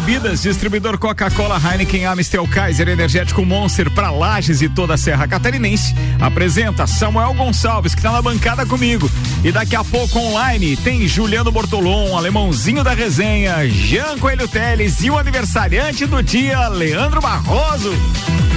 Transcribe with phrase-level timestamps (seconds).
[0.00, 5.94] Bebidas, distribuidor Coca-Cola, Heineken, Amstel, Kaiser, Energético Monster para Lages e toda a Serra Catarinense.
[6.20, 9.10] Apresenta Samuel Gonçalves, que tá na bancada comigo.
[9.42, 15.10] E daqui a pouco online tem Juliano Bortolom, alemãozinho da resenha, Jean Coelho Teles e
[15.10, 17.94] o aniversariante do dia, Leandro Barroso.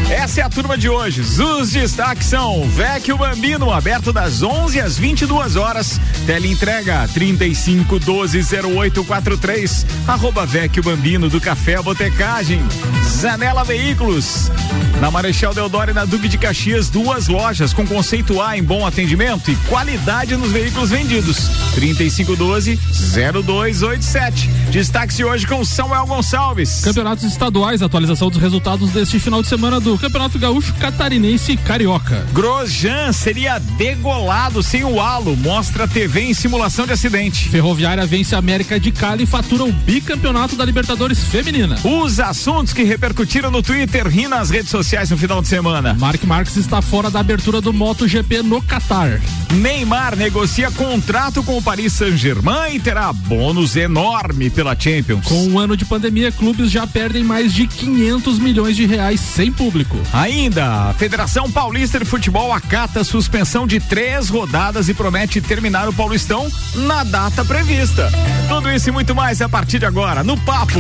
[0.09, 1.22] Essa é a turma de hoje.
[1.22, 6.02] Os destaques são Vecchio Bambino, aberto das 11 às 22 horas.
[6.26, 9.85] Tele entrega 35 12 0843.
[10.08, 12.59] Arroba Vecchio Bambino do Café Botecagem.
[13.04, 14.49] Zanela Veículos.
[15.02, 18.85] Na Marechal Deodoro e na Duque de Caxias, duas lojas com conceito A em bom
[18.85, 21.49] atendimento e qualidade nos veículos vendidos.
[21.73, 22.77] 3512
[23.34, 24.49] 0287.
[24.71, 26.82] Destaque-se hoje com Samuel Gonçalves.
[26.84, 32.26] Campeonatos estaduais, atualização dos resultados deste final de semana do Campeonato Gaúcho Catarinense e Carioca.
[32.34, 37.48] Grosjean seria degolado sem o halo, mostra TV em simulação de acidente.
[37.48, 41.77] Ferroviária vence a América de Cali e fatura o bicampeonato da Libertadores Feminina.
[41.85, 45.93] Os assuntos que repercutiram no Twitter e nas redes sociais no final de semana.
[45.93, 49.21] Mark Marques está fora da abertura do MotoGP no Catar.
[49.54, 55.26] Neymar negocia contrato com o Paris Saint-Germain e terá bônus enorme pela Champions.
[55.26, 59.51] Com um ano de pandemia, clubes já perdem mais de 500 milhões de reais sem
[59.51, 59.96] público.
[60.12, 65.94] Ainda, a Federação Paulista de Futebol acata suspensão de três rodadas e promete terminar o
[65.94, 68.12] Paulistão na data prevista.
[68.47, 70.79] Tudo isso e muito mais a partir de agora no Papo.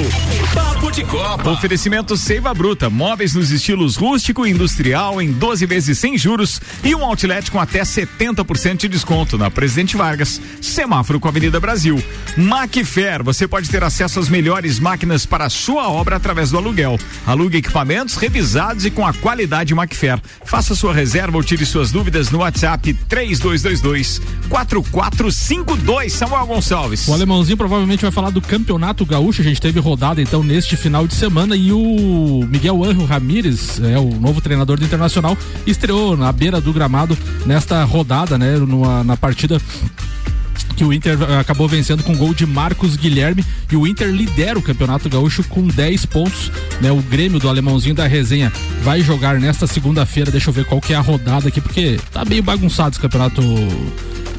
[0.53, 1.51] Papo de Copa.
[1.51, 6.95] Oferecimento Seiva Bruta, móveis nos estilos rústico e industrial em 12 vezes sem juros e
[6.95, 12.01] um outlet com até 70% de desconto na Presidente Vargas, semáforo com a Avenida Brasil.
[12.37, 16.97] Macfair, você pode ter acesso às melhores máquinas para a sua obra através do aluguel.
[17.27, 20.21] Alugue equipamentos revisados e com a qualidade Macfair.
[20.45, 26.13] Faça sua reserva ou tire suas dúvidas no WhatsApp 3222 4452.
[26.13, 27.05] Samuel Gonçalves.
[27.05, 29.41] O alemãozinho provavelmente vai falar do Campeonato Gaúcho.
[29.41, 33.99] A gente teve rodada então neste final de semana e o Miguel Anjo Ramírez, é
[33.99, 39.17] o novo treinador do Internacional, estreou na beira do gramado nesta rodada, né, numa, na
[39.17, 39.59] partida
[40.79, 43.45] que o Inter eh, acabou vencendo com gol de Marcos Guilherme.
[43.69, 46.49] E o Inter lidera o Campeonato Gaúcho com 10 pontos,
[46.79, 46.89] né?
[46.89, 48.51] O Grêmio do alemãozinho da resenha
[48.81, 52.23] vai jogar nesta segunda-feira, deixa eu ver qual que é a rodada aqui, porque tá
[52.23, 53.41] meio bagunçado esse campeonato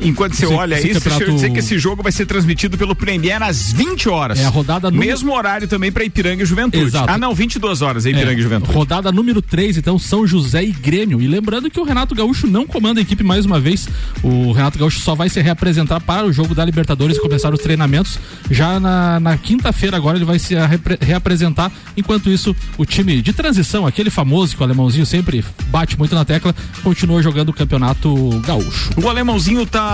[0.01, 1.19] Enquanto você olha esse isso, campeonato...
[1.19, 4.39] deixa eu dizer que esse jogo vai ser transmitido pelo Premier às 20 horas.
[4.39, 5.11] É a rodada número...
[5.11, 6.85] Mesmo horário também para Ipiranga e Juventude.
[6.85, 7.11] Exato.
[7.11, 8.73] Ah, não, 22 horas é Ipiranga é, e Juventude.
[8.73, 11.21] Rodada número 3, então, São José e Grêmio.
[11.21, 13.89] E lembrando que o Renato Gaúcho não comanda a equipe mais uma vez.
[14.23, 17.61] O Renato Gaúcho só vai se reapresentar para o jogo da Libertadores e começar os
[17.61, 18.19] treinamentos.
[18.51, 20.55] Já na, na quinta-feira agora ele vai se
[21.01, 21.71] reapresentar.
[21.97, 26.25] Enquanto isso, o time de transição, aquele famoso que o alemãozinho sempre bate muito na
[26.25, 28.91] tecla, continua jogando o campeonato gaúcho.
[28.97, 29.90] O alemãozinho tá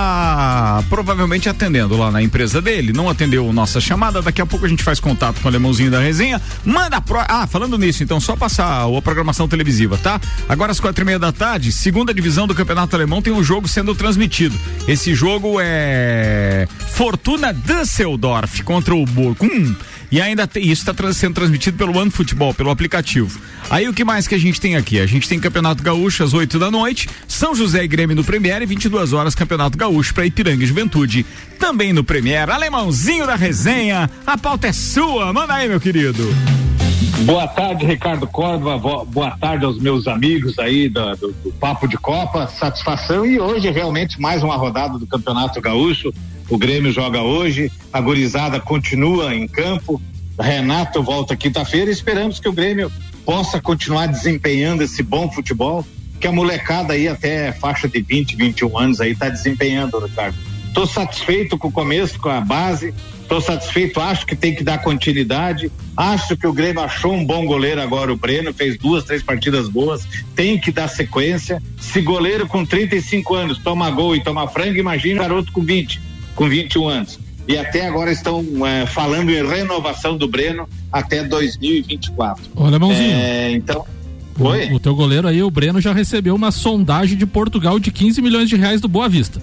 [0.88, 2.92] provavelmente atendendo lá na empresa dele.
[2.92, 4.22] Não atendeu nossa chamada.
[4.22, 6.40] Daqui a pouco a gente faz contato com o alemãozinho da resenha.
[6.64, 7.18] Manda pro.
[7.18, 10.20] Ah, falando nisso, então, só passar a programação televisiva, tá?
[10.48, 13.68] Agora às quatro e meia da tarde, segunda divisão do Campeonato Alemão, tem um jogo
[13.68, 14.58] sendo transmitido.
[14.86, 19.74] Esse jogo é Fortuna Düsseldorf contra o Bochum.
[20.16, 23.38] E ainda tem, isso está sendo transmitido pelo One Futebol, pelo aplicativo.
[23.68, 24.98] Aí o que mais que a gente tem aqui?
[24.98, 28.62] A gente tem Campeonato Gaúcho às 8 da noite, São José e Grêmio no Premier
[28.62, 31.26] e 22 horas Campeonato Gaúcho para Ipiranga e Juventude.
[31.58, 34.08] Também no Premier, alemãozinho da resenha.
[34.26, 36.26] A pauta é sua, manda aí, meu querido.
[37.26, 39.04] Boa tarde, Ricardo Córdova.
[39.04, 42.46] Boa tarde aos meus amigos aí do, do, do Papo de Copa.
[42.46, 46.10] Satisfação e hoje realmente mais uma rodada do Campeonato Gaúcho.
[46.48, 50.00] O Grêmio joga hoje, a gurizada continua em campo.
[50.38, 52.92] Renato volta quinta-feira esperamos que o Grêmio
[53.24, 55.84] possa continuar desempenhando esse bom futebol
[56.20, 60.36] que a molecada aí até faixa de 20, 21 anos aí está desempenhando, Ricardo.
[60.68, 64.78] Estou satisfeito com o começo, com a base, estou satisfeito, acho que tem que dar
[64.78, 69.22] continuidade, acho que o Grêmio achou um bom goleiro agora, o Breno, fez duas, três
[69.22, 71.60] partidas boas, tem que dar sequência.
[71.80, 76.05] Se goleiro com 35 anos toma gol e toma frango, imagina garoto com 20
[76.36, 77.18] com 21 anos.
[77.48, 82.44] E até agora estão é, falando em renovação do Breno até 2024.
[82.54, 83.12] Olha, mãozinho.
[83.12, 83.84] É, então.
[84.38, 84.66] Oi?
[84.70, 88.20] O, o teu goleiro aí, o Breno, já recebeu uma sondagem de Portugal de 15
[88.20, 89.40] milhões de reais do Boa Vista.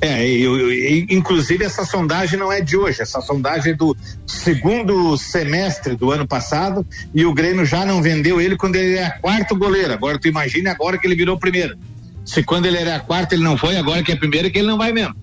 [0.00, 3.96] É, eu, eu, inclusive essa sondagem não é de hoje, essa sondagem é do
[4.26, 9.08] segundo semestre do ano passado e o Grêmio já não vendeu ele quando ele é
[9.22, 9.94] quarto goleiro.
[9.94, 11.78] Agora tu imagine agora que ele virou primeiro.
[12.22, 14.76] Se quando ele era quarto ele não foi, agora que é primeiro que ele não
[14.76, 15.14] vai mesmo.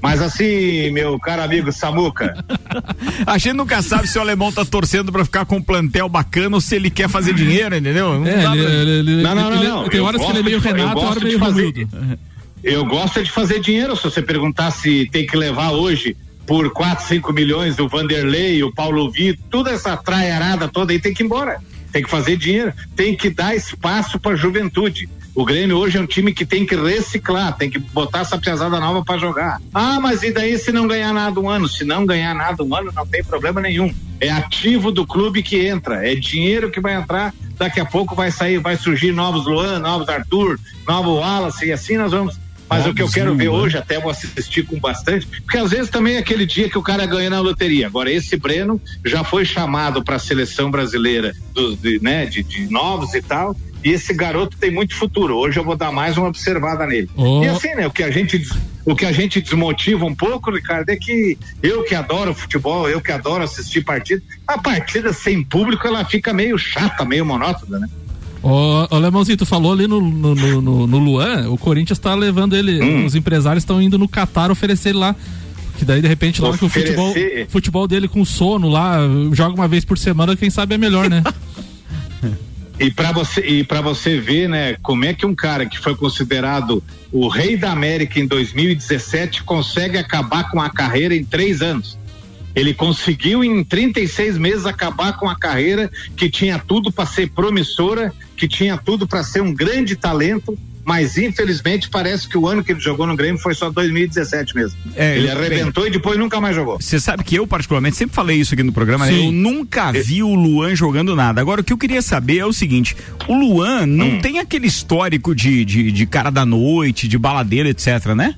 [0.00, 2.44] Mas assim, meu caro amigo Samuca.
[3.26, 6.56] a gente nunca sabe se o alemão tá torcendo pra ficar com um plantel bacana
[6.56, 8.18] ou se ele quer fazer dinheiro, entendeu?
[8.18, 10.60] Não, é, ele, ele, ele, não, não, não, não, Tem horas que ele é meio
[10.60, 11.88] Renato, hora meio Romildo.
[12.62, 13.96] Eu gosto de fazer dinheiro.
[13.96, 16.16] Se você perguntar se tem que levar hoje
[16.46, 21.14] por 4, 5 milhões o Vanderlei, o Paulo Vitor, toda essa traiarada toda aí tem
[21.14, 21.60] que ir embora.
[21.92, 25.08] Tem que fazer dinheiro, tem que dar espaço para a juventude.
[25.38, 28.80] O Grêmio hoje é um time que tem que reciclar, tem que botar essa piazada
[28.80, 29.62] nova para jogar.
[29.72, 31.68] Ah, mas e daí se não ganhar nada um ano?
[31.68, 33.94] Se não ganhar nada um ano, não tem problema nenhum.
[34.20, 37.32] É ativo do clube que entra, é dinheiro que vai entrar.
[37.56, 41.96] Daqui a pouco vai sair, vai surgir novos Luan, novos Arthur, novo Wallace e assim
[41.96, 42.36] nós vamos
[42.68, 45.88] mas o que eu quero ver hoje, até vou assistir com bastante, porque às vezes
[45.88, 47.86] também é aquele dia que o cara ganha na loteria.
[47.86, 52.70] Agora, esse Breno já foi chamado para a seleção brasileira dos, de, né, de, de
[52.70, 55.36] novos e tal, esse garoto tem muito futuro.
[55.36, 57.08] Hoje eu vou dar mais uma observada nele.
[57.16, 57.42] Oh.
[57.42, 57.86] E assim, né?
[57.86, 58.44] O que a gente
[58.84, 63.02] o que a gente desmotiva um pouco, Ricardo, é que eu que adoro futebol, eu
[63.02, 67.88] que adoro assistir partida, a partida sem público ela fica meio chata, meio monótona, né?
[68.42, 72.56] Ô, ô Lemãozinho, tu falou ali no, no, no, no Luan, o Corinthians tá levando
[72.56, 73.04] ele, hum.
[73.04, 75.14] os empresários estão indo no Qatar oferecer ele lá.
[75.76, 77.14] Que daí, de repente, lá que o futebol,
[77.48, 78.98] futebol dele com sono lá,
[79.32, 81.22] joga uma vez por semana, quem sabe é melhor, né?
[82.80, 85.96] E para você e para você ver, né, como é que um cara que foi
[85.96, 91.98] considerado o rei da América em 2017 consegue acabar com a carreira em três anos.
[92.54, 98.12] Ele conseguiu em 36 meses acabar com a carreira que tinha tudo para ser promissora,
[98.36, 100.56] que tinha tudo para ser um grande talento,
[100.88, 104.78] mas infelizmente parece que o ano que ele jogou no Grêmio foi só 2017 mesmo.
[104.96, 106.78] É, ele arrebentou bem, e depois nunca mais jogou.
[106.80, 109.12] Você sabe que eu, particularmente, sempre falei isso aqui no programa, né?
[109.12, 111.42] Eu nunca vi o Luan jogando nada.
[111.42, 112.96] Agora, o que eu queria saber é o seguinte:
[113.28, 114.20] o Luan não hum.
[114.22, 118.34] tem aquele histórico de, de, de cara da noite, de baladeira, etc, né?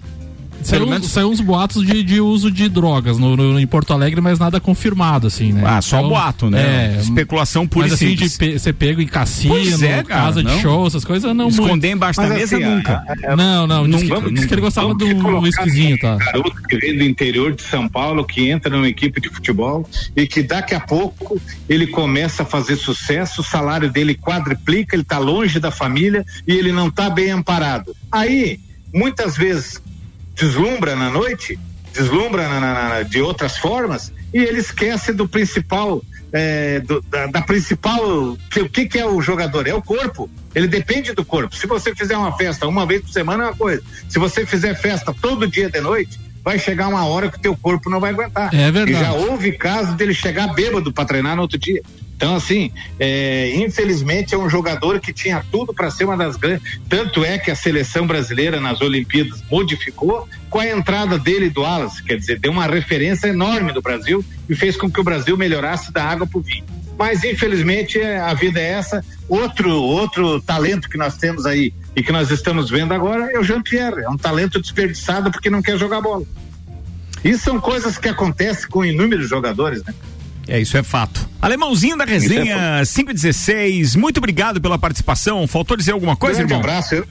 [0.63, 1.09] Saiu, menos...
[1.09, 4.61] saiu uns boatos de, de uso de drogas no, no, em Porto Alegre, mas nada
[4.61, 5.63] confirmado, assim, né?
[5.65, 6.97] Ah, só então, boato, né?
[6.97, 10.55] É, Especulação pura mas, assim, de pe ser pego em cassino, é, cara, casa não.
[10.55, 11.87] de show, essas coisas, não Esconder muito.
[11.87, 13.05] embaixo da mesa, assim, nunca.
[13.07, 16.15] A, a, não, não, não, vamos, que, que ele gostava do whiskyzinho, tá?
[16.15, 19.89] Um garoto que vem do interior de São Paulo, que entra numa equipe de futebol
[20.17, 25.05] e que daqui a pouco ele começa a fazer sucesso, o salário dele quadriplica, ele
[25.05, 27.95] tá longe da família e ele não tá bem amparado.
[28.11, 28.59] Aí,
[28.93, 29.81] muitas vezes,
[30.41, 31.59] deslumbra na noite,
[31.93, 36.03] deslumbra na, na, na, de outras formas, e ele esquece do principal,
[36.33, 38.37] é, do, da, da, principal.
[38.51, 39.67] Que, o que, que é o jogador?
[39.67, 40.31] É o corpo.
[40.55, 41.55] Ele depende do corpo.
[41.55, 43.83] Se você fizer uma festa uma vez por semana, é uma coisa.
[44.09, 47.57] Se você fizer festa todo dia de noite, vai chegar uma hora que o teu
[47.57, 48.55] corpo não vai aguentar.
[48.55, 48.93] É verdade.
[48.93, 51.83] E já houve casos dele chegar bêbado para treinar no outro dia.
[52.21, 56.79] Então, assim, é, infelizmente é um jogador que tinha tudo para ser uma das grandes.
[56.87, 61.99] Tanto é que a seleção brasileira nas Olimpíadas modificou com a entrada dele do Alas,
[62.03, 65.91] quer dizer, deu uma referência enorme do Brasil e fez com que o Brasil melhorasse
[65.91, 66.67] da água para o vinho.
[66.99, 69.03] Mas infelizmente é, a vida é essa.
[69.27, 73.43] Outro outro talento que nós temos aí e que nós estamos vendo agora é o
[73.43, 74.03] Jean Pierre.
[74.03, 76.27] É um talento desperdiçado porque não quer jogar bola.
[77.25, 79.95] Isso são coisas que acontecem com inúmeros jogadores, né?
[80.51, 81.31] É, isso é fato.
[81.41, 85.47] Alemãozinho da resenha, é 516, muito obrigado pela participação.
[85.47, 86.69] Faltou dizer alguma coisa, um grande irmão?
[86.69, 86.95] abraço.
[86.97, 87.07] Eu,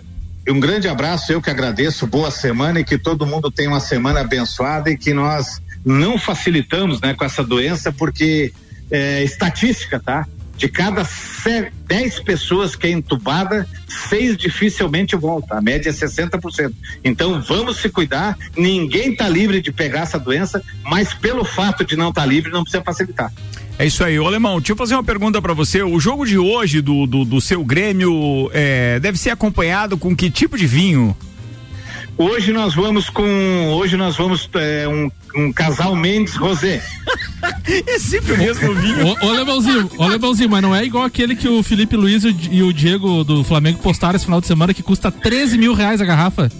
[0.53, 2.05] um grande abraço, eu que agradeço.
[2.05, 6.99] Boa semana e que todo mundo tenha uma semana abençoada e que nós não facilitamos
[6.99, 8.51] né, com essa doença, porque
[8.91, 10.27] é estatística, tá?
[10.59, 11.07] De cada
[11.87, 15.55] 10 pessoas que é entubada, seis dificilmente volta.
[15.55, 16.73] A média é 60%.
[17.03, 18.37] Então vamos se cuidar.
[18.57, 22.51] Ninguém está livre de pegar essa doença, mas pelo fato de não estar tá livre,
[22.51, 23.31] não precisa facilitar.
[23.79, 25.81] É isso aí, ô Alemão, deixa eu fazer uma pergunta para você.
[25.81, 30.29] O jogo de hoje do, do, do seu Grêmio é, deve ser acompanhado com que
[30.29, 31.15] tipo de vinho?
[32.21, 33.23] Hoje nós vamos com.
[33.71, 36.83] Hoje nós vamos é, um, um casal Mendes Rosé.
[37.87, 39.07] é sempre o mesmo vinho.
[39.07, 42.61] Ô, ô Lebãozinho, ô Lebãozinho, mas não é igual aquele que o Felipe Luiz e
[42.61, 46.05] o Diego do Flamengo postaram esse final de semana que custa 13 mil reais a
[46.05, 46.51] garrafa?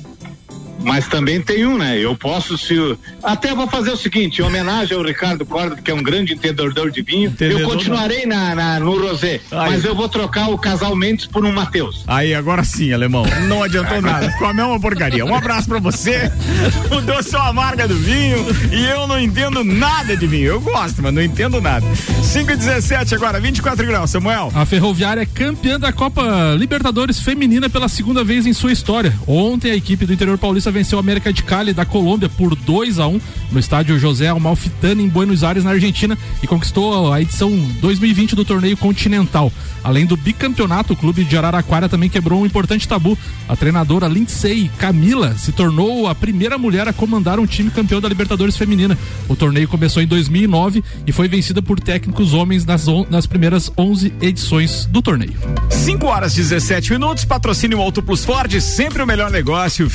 [0.83, 1.97] Mas também tem um, né?
[1.97, 2.75] Eu posso se.
[3.23, 6.91] Até vou fazer o seguinte: em homenagem ao Ricardo Corda, que é um grande entendedor
[6.91, 9.41] de vinho, Entendedor eu continuarei na, na, no Rosé.
[9.51, 9.71] Aí.
[9.71, 12.03] Mas eu vou trocar o casal Mendes por um Matheus.
[12.07, 13.25] Aí, agora sim, alemão.
[13.47, 14.31] Não adiantou nada.
[14.31, 15.25] Ficou a mesma porcaria.
[15.25, 16.31] Um abraço pra você.
[16.89, 18.45] Mudou só a marca do vinho.
[18.71, 20.47] E eu não entendo nada de vinho.
[20.47, 21.85] Eu gosto, mas não entendo nada.
[22.23, 24.51] 5 e 17 agora, 24 graus, Samuel.
[24.53, 29.13] A Ferroviária é campeã da Copa Libertadores Feminina pela segunda vez em sua história.
[29.27, 32.55] Ontem a equipe do interior paulista Aliança venceu a América de Cali da Colômbia por
[32.55, 33.19] 2 a 1
[33.51, 38.45] no estádio José Amalfitani em Buenos Aires, na Argentina, e conquistou a edição 2020 do
[38.45, 39.51] torneio continental.
[39.83, 43.17] Além do bicampeonato, o clube de Araraquara também quebrou um importante tabu.
[43.47, 48.09] A treinadora Lindsay Camila se tornou a primeira mulher a comandar um time campeão da
[48.09, 48.97] Libertadores feminina.
[49.27, 54.13] O torneio começou em 2009 e foi vencida por técnicos homens nas, nas primeiras 11
[54.21, 55.35] edições do torneio.
[55.69, 59.87] 5 horas 17 minutos, patrocínio Auto Plus Ford, sempre o melhor negócio,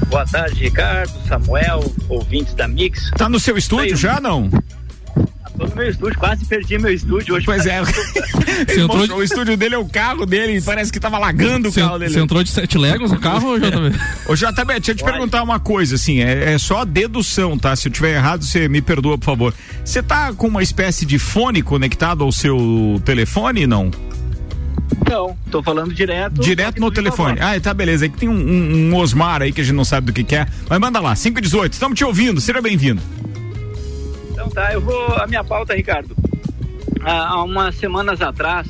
[0.08, 3.10] Boa tarde, Ricardo, Samuel, ouvintes da Mix.
[3.16, 4.48] Tá no seu estúdio já, não?
[5.56, 7.46] Tô no meu estúdio, quase perdi meu estúdio hoje.
[7.46, 7.80] Pois é.
[8.68, 9.12] Ele mostrou, de...
[9.12, 12.12] O estúdio dele é o carro dele, parece que tava lagando cê, o carro dele.
[12.12, 13.96] Você entrou de sete legos no carro ou JB?
[14.28, 17.74] Ô JB, deixa eu te perguntar uma coisa, assim, é, é, só dedução, tá?
[17.76, 19.54] Se eu tiver errado, você me perdoa, por favor.
[19.84, 23.92] Você tá com uma espécie de fone conectado ao seu telefone, não?
[25.08, 26.40] Não, tô falando direto.
[26.40, 27.38] Direto no telefone.
[27.40, 28.06] Ah, tá, beleza.
[28.06, 30.34] Aqui tem um, um, um, Osmar aí que a gente não sabe do que, que
[30.34, 30.46] é.
[30.68, 33.00] Mas manda lá, 518, estamos te ouvindo, seja bem-vindo.
[34.44, 35.06] Então tá, eu vou.
[35.16, 36.14] A minha pauta, Ricardo.
[37.02, 38.68] Há umas semanas atrás,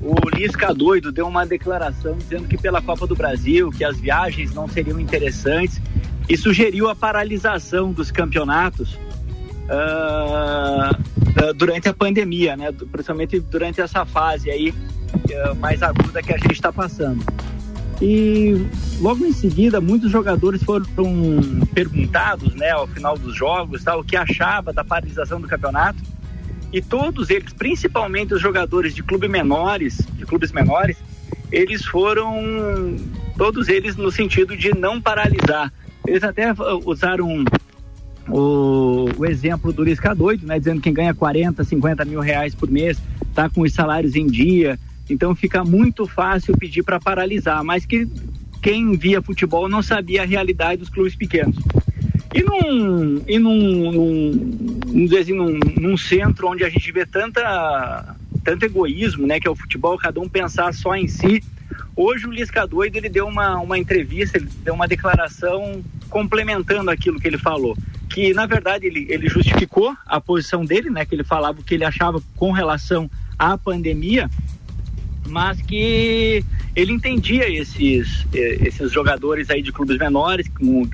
[0.00, 4.52] o Lisca doido deu uma declaração dizendo que pela Copa do Brasil, que as viagens
[4.52, 5.80] não seriam interessantes
[6.28, 8.98] e sugeriu a paralisação dos campeonatos
[9.68, 12.72] uh, durante a pandemia, né?
[12.72, 17.24] Principalmente durante essa fase aí uh, mais aguda que a gente está passando.
[18.00, 18.66] E
[19.00, 20.84] logo em seguida, muitos jogadores foram
[21.74, 25.98] perguntados, né, ao final dos jogos, tal, o que achava da paralisação do campeonato.
[26.72, 30.96] E todos eles, principalmente os jogadores de clubes menores, de clubes menores,
[31.50, 32.96] eles foram
[33.36, 35.72] todos eles no sentido de não paralisar.
[36.06, 36.52] Eles até
[36.84, 37.44] usaram
[38.28, 42.54] o, o exemplo do Lisca doido, né, dizendo que quem ganha 40, 50 mil reais
[42.54, 44.78] por mês está com os salários em dia,
[45.12, 48.08] então fica muito fácil pedir para paralisar, mas que
[48.62, 51.56] quem via futebol não sabia a realidade dos clubes pequenos.
[52.34, 58.64] E num, e num, num, assim, num, num centro onde a gente vê tanta, tanto
[58.64, 61.42] egoísmo, né, que é o futebol, cada um pensar só em si.
[61.94, 67.20] Hoje o Lisca Doido ele deu uma, uma entrevista, ele deu uma declaração complementando aquilo
[67.20, 67.76] que ele falou.
[68.08, 71.04] Que na verdade ele, ele justificou a posição dele, né?
[71.04, 74.30] Que ele falava o que ele achava com relação à pandemia,
[75.26, 80.46] mas que ele entendia esses, eh, esses jogadores aí de clubes menores,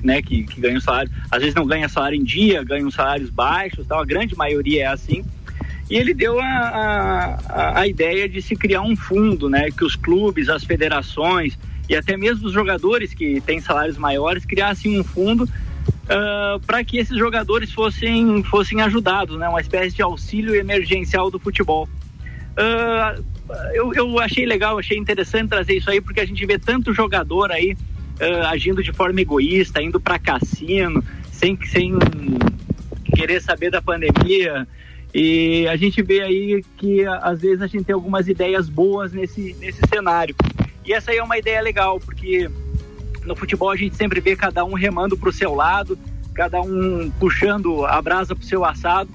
[0.03, 3.87] né, que, que ganham salário, às vezes não ganha salário em dia, ganham salários baixos,
[3.87, 5.23] tal, a grande maioria é assim.
[5.89, 9.95] E ele deu a, a, a ideia de se criar um fundo, né, que os
[9.95, 11.57] clubes, as federações
[11.89, 16.97] e até mesmo os jogadores que têm salários maiores criassem um fundo uh, para que
[16.97, 21.89] esses jogadores fossem, fossem ajudados, né, uma espécie de auxílio emergencial do futebol.
[22.51, 23.23] Uh,
[23.73, 27.51] eu, eu achei legal, achei interessante trazer isso aí, porque a gente vê tanto jogador
[27.51, 27.75] aí
[28.19, 31.97] uh, agindo de forma egoísta, indo para cassino, sem, sem
[33.15, 34.67] querer saber da pandemia.
[35.13, 39.55] E a gente vê aí que às vezes a gente tem algumas ideias boas nesse,
[39.59, 40.35] nesse cenário.
[40.85, 42.49] E essa aí é uma ideia legal, porque
[43.25, 45.97] no futebol a gente sempre vê cada um remando para o seu lado,
[46.33, 49.09] cada um puxando a brasa para o seu assado.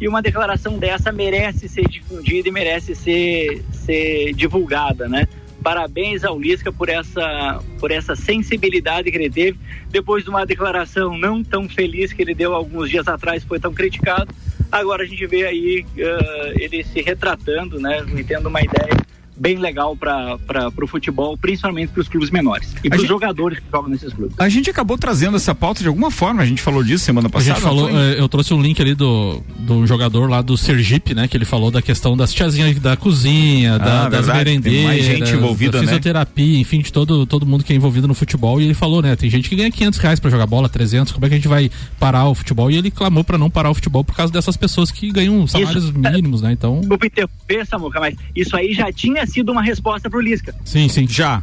[0.00, 5.26] E uma declaração dessa merece ser difundida e merece ser, ser divulgada, né?
[5.62, 9.58] Parabéns ao Lisca por essa, por essa sensibilidade que ele teve.
[9.90, 13.74] Depois de uma declaração não tão feliz que ele deu alguns dias atrás, foi tão
[13.74, 14.32] criticado.
[14.70, 18.04] Agora a gente vê aí uh, ele se retratando, né?
[18.26, 18.96] Tendo uma ideia
[19.38, 20.38] bem legal para
[20.82, 24.34] o futebol, principalmente para os clubes menores e para os jogadores que jogam nesses clubes.
[24.38, 27.52] A gente acabou trazendo essa pauta de alguma forma, a gente falou disso semana passada.
[27.52, 31.14] A gente falou, é, eu trouxe um link ali do, do jogador lá do Sergipe,
[31.14, 35.04] né, que ele falou da questão das tiazinhas da cozinha, ah, da, das merendeiras, mais
[35.04, 35.86] gente envolvida, da né?
[35.86, 36.60] fisioterapia, né?
[36.60, 38.60] enfim, de todo, todo mundo que é envolvido no futebol.
[38.60, 41.26] E ele falou, né, tem gente que ganha 500 reais para jogar bola, 300, como
[41.26, 42.70] é que a gente vai parar o futebol?
[42.70, 45.84] E ele clamou para não parar o futebol por causa dessas pessoas que ganham salários
[45.84, 46.52] isso, mínimos, né?
[46.52, 46.80] Então.
[46.80, 50.54] Desculpa interromper, Samuca, mas isso aí já tinha sido uma resposta pro Lisca.
[50.64, 51.06] Sim, sim.
[51.06, 51.42] Já.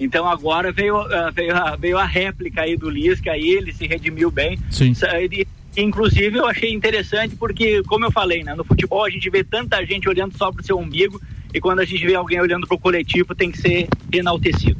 [0.00, 3.86] Então agora veio, uh, veio, a, veio a réplica aí do Lisca, aí ele se
[3.86, 4.58] redimiu bem.
[4.70, 4.94] Sim.
[5.14, 9.42] Ele, inclusive eu achei interessante porque, como eu falei, né, no futebol a gente vê
[9.42, 11.20] tanta gente olhando só pro seu umbigo
[11.52, 14.76] e quando a gente vê alguém olhando pro coletivo tem que ser enaltecido.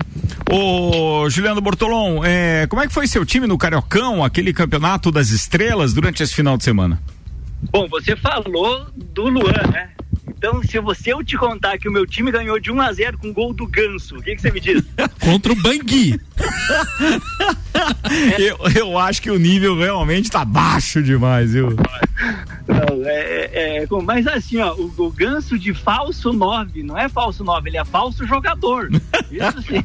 [0.50, 5.30] Ô Juliano Bortolom, é, como é que foi seu time no Cariocão, aquele campeonato das
[5.30, 7.02] estrelas durante esse final de semana?
[7.72, 9.90] Bom, você falou do Luan, né?
[10.28, 13.18] Então, se você eu te contar que o meu time ganhou de 1 a 0
[13.18, 14.82] com gol do Ganso, o que, que você me diz?
[15.20, 16.18] Contra o Bangui.
[18.38, 21.74] eu, eu acho que o nível realmente tá baixo demais, viu?
[22.68, 27.08] Não, é, é, é, mas assim, ó, o, o ganso de falso 9, não é
[27.08, 28.90] falso 9, ele é falso jogador.
[29.30, 29.82] Isso sim.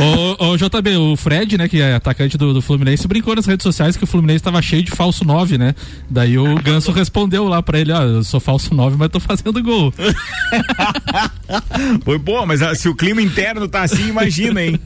[0.40, 3.62] ô, ô, JB, o Fred, né, que é atacante do, do Fluminense, brincou nas redes
[3.62, 5.74] sociais que o Fluminense estava cheio de falso 9, né?
[6.08, 9.33] Daí o Ganso respondeu lá pra ele, ó, eu sou falso 9, mas tô fazendo
[9.42, 9.92] gol.
[12.04, 14.80] Foi bom, mas ah, se o clima interno tá assim, imagina, hein?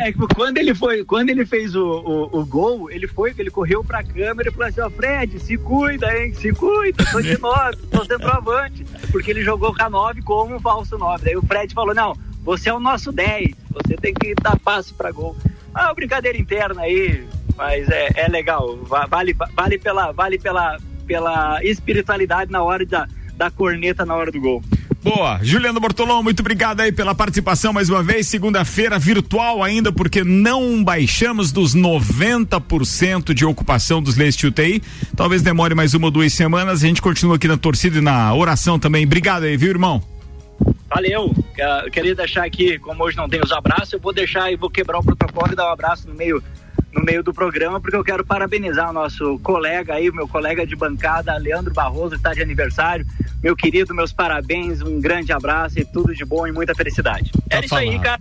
[0.00, 3.82] É, quando ele foi, quando ele fez o, o, o, gol, ele foi, ele correu
[3.82, 7.38] pra câmera e falou assim, ó, oh, Fred, se cuida, hein, se cuida, tô de
[7.38, 8.84] nove, tô centroavante.
[9.10, 11.24] Porque ele jogou com a nove como um falso nove.
[11.24, 14.92] Daí o Fred falou, não, você é o nosso 10, você tem que dar passe
[14.92, 15.34] pra gol.
[15.74, 17.26] Ah, uma brincadeira interna aí,
[17.56, 20.76] mas é, é legal, vale, vale, pela, vale pela,
[21.06, 23.08] pela espiritualidade na hora da,
[23.40, 24.62] da corneta na hora do gol.
[25.02, 25.40] Boa.
[25.42, 28.26] Juliano Bortolão, muito obrigado aí pela participação mais uma vez.
[28.26, 34.82] Segunda-feira virtual ainda, porque não baixamos dos 90% de ocupação dos leitos de UTI.
[35.16, 36.84] Talvez demore mais uma ou duas semanas.
[36.84, 39.06] A gente continua aqui na torcida e na oração também.
[39.06, 40.02] Obrigado aí, viu, irmão?
[40.90, 41.34] Valeu.
[41.84, 44.68] Eu queria deixar aqui, como hoje não tem os abraços, eu vou deixar e vou
[44.68, 46.42] quebrar o protocolo e dar um abraço no meio
[46.92, 50.74] no meio do programa, porque eu quero parabenizar o nosso colega aí, meu colega de
[50.74, 53.06] bancada, Leandro Barroso, que está de aniversário.
[53.42, 57.30] Meu querido, meus parabéns, um grande abraço e tudo de bom e muita felicidade.
[57.48, 58.20] Tá é isso aí, cara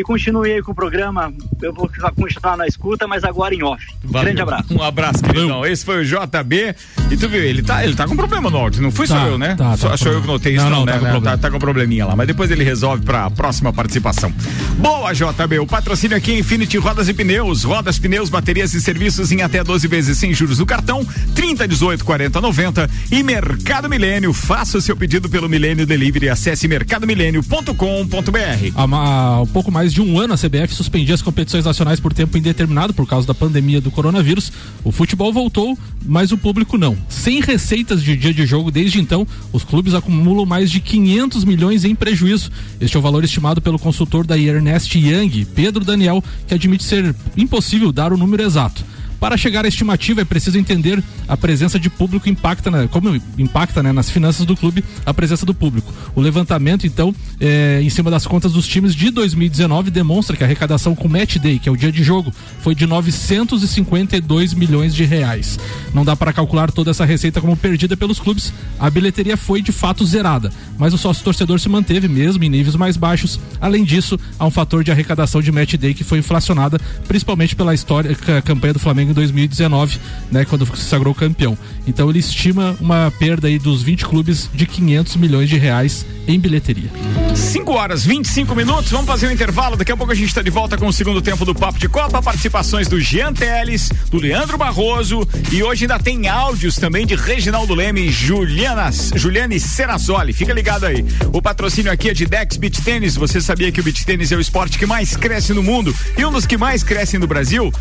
[0.00, 1.32] e continue aí com o programa.
[1.60, 3.84] Eu vou continuar na escuta, mas agora em off.
[4.02, 4.24] Valeu.
[4.24, 4.74] Grande abraço.
[4.74, 5.64] Um abraço, queridão.
[5.64, 6.74] Esse foi o JB.
[7.10, 8.82] E tu viu, ele tá, ele tá com problema no áudio.
[8.82, 9.54] Não fui tá, só eu, né?
[9.56, 11.20] Tá, só, tá, só eu que notei isso, não, não, não né?
[11.20, 12.16] Tá, tá, com probleminha lá.
[12.16, 14.32] Mas depois ele resolve pra próxima participação.
[14.78, 15.58] Boa, JB.
[15.60, 17.64] O patrocínio aqui é Infinity Rodas e Pneus.
[17.64, 21.06] Rodas, pneus, baterias e serviços em até 12 vezes sem juros no cartão.
[21.34, 22.90] 30, 18, 40, 90.
[23.10, 24.32] E Mercado Milênio.
[24.32, 26.30] Faça o seu pedido pelo Milênio Delivery.
[26.30, 28.72] Acesse mercadomilênio.com.br.
[28.74, 32.12] Há um pouco mais mais de um ano, a CBF suspendia as competições nacionais por
[32.12, 34.52] tempo indeterminado por causa da pandemia do coronavírus.
[34.84, 36.96] O futebol voltou, mas o público não.
[37.08, 41.84] Sem receitas de dia de jogo desde então, os clubes acumulam mais de 500 milhões
[41.84, 42.50] em prejuízo.
[42.80, 47.14] Este é o valor estimado pelo consultor da Ernest Young, Pedro Daniel, que admite ser
[47.36, 48.84] impossível dar o número exato.
[49.20, 53.82] Para chegar à estimativa é preciso entender a presença de público impacta, né, como impacta
[53.82, 55.92] né, nas finanças do clube a presença do público.
[56.14, 60.46] O levantamento, então, é, em cima das contas dos times de 2019 demonstra que a
[60.46, 65.04] arrecadação com match day, que é o dia de jogo, foi de 952 milhões de
[65.04, 65.58] reais.
[65.92, 68.52] Não dá para calcular toda essa receita como perdida pelos clubes.
[68.78, 72.74] A bilheteria foi de fato zerada, mas o sócio torcedor se manteve mesmo em níveis
[72.74, 73.38] mais baixos.
[73.60, 77.74] Além disso, há um fator de arrecadação de match day que foi inflacionada, principalmente pela
[77.74, 79.98] história, campanha do Flamengo em 2019,
[80.30, 81.56] né, quando se sagrou campeão.
[81.86, 86.38] Então ele estima uma perda aí dos 20 clubes de 500 milhões de reais em
[86.38, 86.90] bilheteria.
[87.34, 89.76] 5 horas 25 minutos, vamos fazer um intervalo.
[89.76, 91.88] Daqui a pouco a gente está de volta com o segundo tempo do Papo de
[91.88, 92.22] Copa.
[92.22, 97.74] Participações do Jean Teles, do Leandro Barroso e hoje ainda tem áudios também de Reginaldo
[97.74, 100.32] Leme e Juliana, Juliane Serasoli.
[100.32, 101.04] Fica ligado aí.
[101.32, 103.16] O patrocínio aqui é de Dex Beach Tênis.
[103.16, 106.24] Você sabia que o beach tênis é o esporte que mais cresce no mundo e
[106.24, 107.72] um dos que mais crescem no Brasil?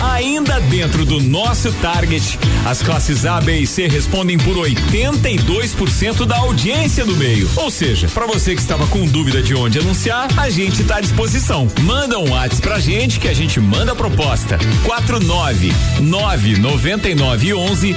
[0.00, 6.36] Ainda dentro do nosso target, as classes A, B e C respondem por 82% da
[6.36, 7.50] audiência do meio.
[7.56, 11.00] Ou seja, para você que estava com dúvida de onde anunciar, a gente está à
[11.00, 11.66] disposição.
[11.80, 14.58] Manda um WhatsApp pra gente que a gente manda a proposta.
[14.84, 17.96] 49 999 11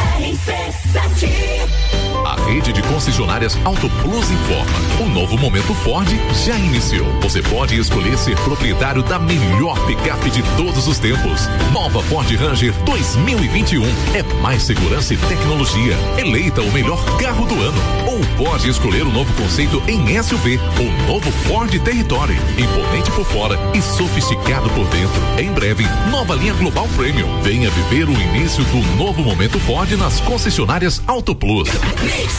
[2.25, 4.79] A rede de concessionárias Auto Plus informa.
[5.01, 6.09] O novo momento Ford
[6.45, 7.07] já iniciou.
[7.23, 11.49] Você pode escolher ser proprietário da melhor picape de todos os tempos.
[11.73, 15.97] Nova Ford Ranger 2021 é mais segurança e tecnologia.
[16.19, 17.79] Eleita o melhor carro do ano.
[18.07, 22.37] Ou pode escolher o novo conceito em SUV, o novo Ford Territory.
[22.59, 25.20] Imponente por fora e sofisticado por dentro.
[25.38, 27.42] Em breve, nova linha Global Premium.
[27.42, 31.68] Venha viver o início do novo momento Ford nas concessionárias Auto Plus.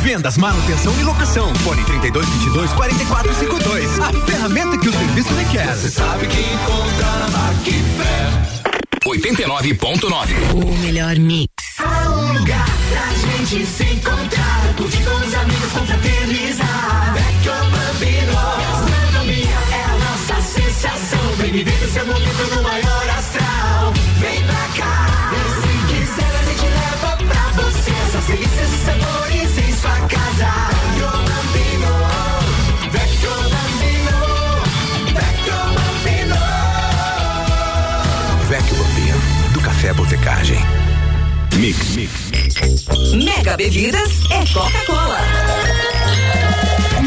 [0.00, 1.54] Vendas, manutenção e locação.
[1.56, 4.00] Fone 32 22 44 52.
[4.00, 5.74] A ferramenta que o serviço requer.
[5.74, 8.60] Você sabe que encontra na Macfer.
[9.06, 10.52] 89.9.
[10.54, 11.48] O melhor mix.
[11.78, 17.14] Há um lugar pra gente se encontrar, curtir com os amigos, confraternizar.
[17.14, 21.36] Vecchio Bambino, gastronomia é a nossa sensação.
[21.38, 23.49] Vem viver o seu momento no maior astral.
[40.20, 40.58] Botecagem.
[41.56, 41.96] Mix.
[41.96, 42.30] Mix.
[43.14, 45.18] Mega Bebidas é Coca-Cola.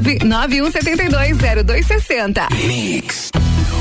[0.00, 2.48] 991720260.
[2.66, 3.30] Mix.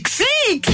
[0.00, 0.22] Mix.
[0.48, 0.68] Mix!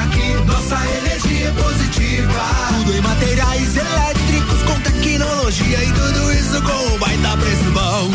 [0.00, 2.40] aqui nossa energia é positiva.
[2.68, 8.10] Tudo em materiais elétricos com tecnologia e tudo isso com um baita preço bom.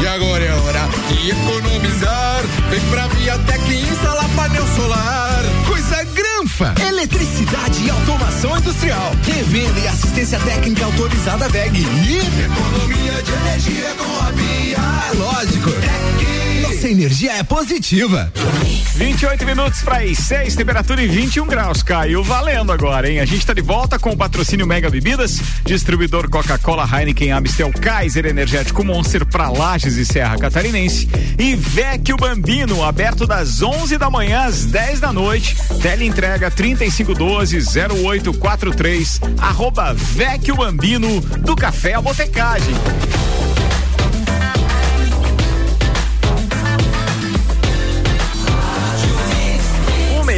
[0.00, 2.44] E agora é hora de economizar.
[2.70, 5.42] Vem pra Viatec e instalar painel solar.
[5.66, 6.74] Coisa granfa.
[6.80, 9.10] Eletricidade e automação industrial.
[9.24, 11.78] Revenda e assistência técnica autorizada VEG.
[11.80, 14.76] E economia de energia com a Bia.
[15.10, 16.43] É lógico.
[16.86, 18.30] Energia é positiva.
[18.94, 21.82] 28 minutos para as 6, temperatura em 21 graus.
[21.82, 23.20] Caiu valendo agora, hein?
[23.20, 28.26] A gente está de volta com o patrocínio Mega Bebidas, distribuidor Coca-Cola, Heineken, Amstel, Kaiser,
[28.26, 31.08] Energético Monster para Lages e Serra Catarinense.
[31.38, 35.56] E Vecchio Bambino, aberto das 11 da manhã às 10 da noite.
[35.80, 39.20] Tele entrega 3512-0843.
[39.38, 42.74] Arroba Vecchio Bambino do Café à Botecagem.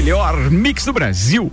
[0.06, 1.52] Melhor mix do Brasil.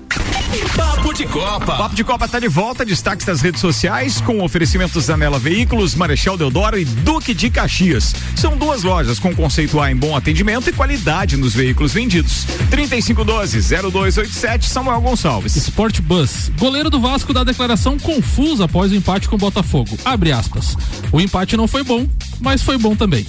[0.78, 1.76] Papo de Copa.
[1.76, 6.38] Papo de Copa tá de volta, destaques das redes sociais com oferecimentos Zanela Veículos, Marechal
[6.38, 8.14] Deodoro e Duque de Caxias.
[8.36, 12.46] São duas lojas com conceito A em bom atendimento e qualidade nos veículos vendidos.
[12.70, 15.56] 3512-0287 Samuel Gonçalves.
[15.56, 16.52] Sport Bus.
[16.60, 19.98] Goleiro do Vasco dá declaração confusa após o empate com o Botafogo.
[20.06, 20.78] Abre aspas.
[21.12, 22.08] O empate não foi bom,
[22.40, 23.26] mas foi bom também.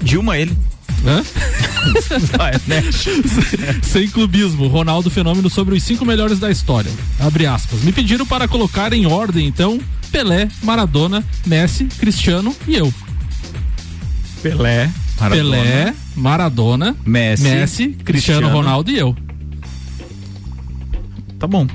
[0.00, 0.56] Dilma ele.
[1.04, 1.24] Hã?
[2.66, 2.82] Né?
[3.82, 6.90] Sem clubismo, Ronaldo Fenômeno sobre os cinco melhores da história.
[7.18, 7.82] Abre aspas.
[7.82, 12.92] Me pediram para colocar em ordem, então, Pelé, Maradona, Messi, Cristiano e eu.
[14.42, 14.90] Pelé,
[15.20, 19.16] Maradona, Pelé, Maradona Messi, Messi Cristiano, Cristiano Ronaldo e eu.
[21.38, 21.66] Tá bom.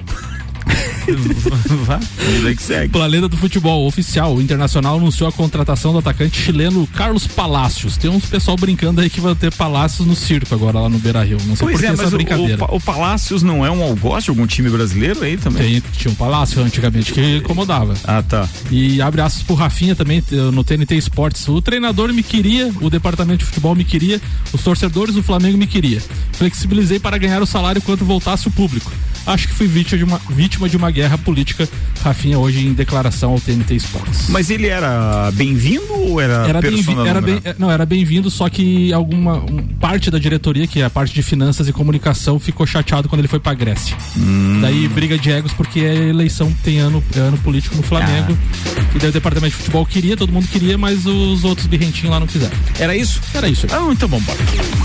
[1.86, 2.92] Vai, que segue.
[2.92, 7.98] Planeta do Futebol Oficial, o Internacional anunciou a contratação do atacante chileno Carlos Palácios.
[7.98, 11.24] Tem uns pessoal brincando aí que vai ter Palácios no circo agora lá no Beira
[11.24, 11.38] Rio.
[11.46, 12.66] Não sei pois por é, que essa brincadeira.
[12.66, 15.82] O, o, o Palácios não é um algoz de algum time brasileiro aí também?
[15.82, 17.94] Tem, tinha um Palácio antigamente que incomodava.
[18.04, 18.48] Ah, tá.
[18.72, 21.48] E abre aspas pro Rafinha também no TNT Esportes.
[21.48, 25.68] O treinador me queria, o departamento de futebol me queria, os torcedores do Flamengo me
[25.68, 26.02] queria.
[26.34, 28.92] Flexibilizei para ganhar o salário quando voltasse o público.
[29.28, 31.68] Acho que fui vítima de uma, vítima de uma guerra política.
[32.02, 34.30] Rafinha hoje em declaração ao TNT Esportes.
[34.30, 38.94] Mas ele era bem-vindo ou era era bem, era bem, não era bem-vindo, só que
[38.94, 43.10] alguma um, parte da diretoria, que é a parte de finanças e comunicação, ficou chateado
[43.10, 43.98] quando ele foi para Grécia.
[44.16, 44.60] Hum.
[44.62, 48.38] Daí briga de egos porque a eleição tem ano, é ano político no Flamengo.
[48.38, 48.88] Ah.
[48.96, 52.20] E daí o departamento de futebol queria, todo mundo queria, mas os outros birrentinhos lá
[52.20, 52.56] não quiseram.
[52.80, 53.20] Era isso?
[53.34, 53.68] Era isso.
[53.70, 54.40] Ah, então vamos embora.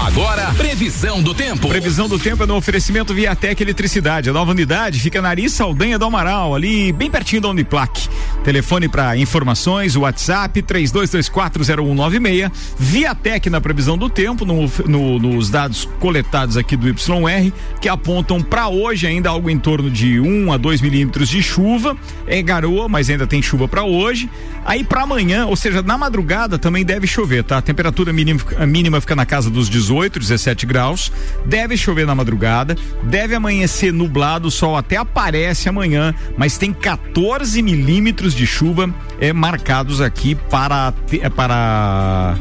[0.04, 1.68] Agora, previsão do tempo.
[1.68, 4.31] Previsão do tempo é no oferecimento Viatec Eletricidade.
[4.32, 8.08] Nova unidade fica na Ari Saldanha do Amaral, ali bem pertinho da Uniplac.
[8.44, 12.50] Telefone para informações, WhatsApp 32240196.
[12.78, 18.42] Viatec na previsão do tempo, no, no, nos dados coletados aqui do YR, que apontam
[18.42, 21.96] para hoje ainda algo em torno de 1 a 2 milímetros de chuva.
[22.26, 24.28] É garoa, mas ainda tem chuva para hoje.
[24.64, 27.58] Aí para amanhã, ou seja, na madrugada também deve chover, tá?
[27.58, 31.12] A temperatura mínima, mínima fica na casa dos 18, 17 graus.
[31.44, 37.60] Deve chover na madrugada, deve amanhecer nublado, o sol até aparece amanhã, mas tem 14
[37.62, 42.36] milímetros de chuva é, marcados aqui para, é, para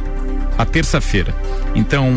[0.57, 1.35] a terça-feira.
[1.73, 2.09] Então,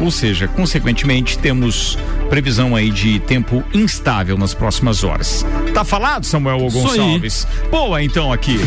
[0.00, 5.46] ou seja, consequentemente, temos previsão aí de tempo instável nas próximas horas.
[5.72, 7.46] Tá falado, Samuel Gonçalves?
[7.70, 8.58] Boa, então aqui.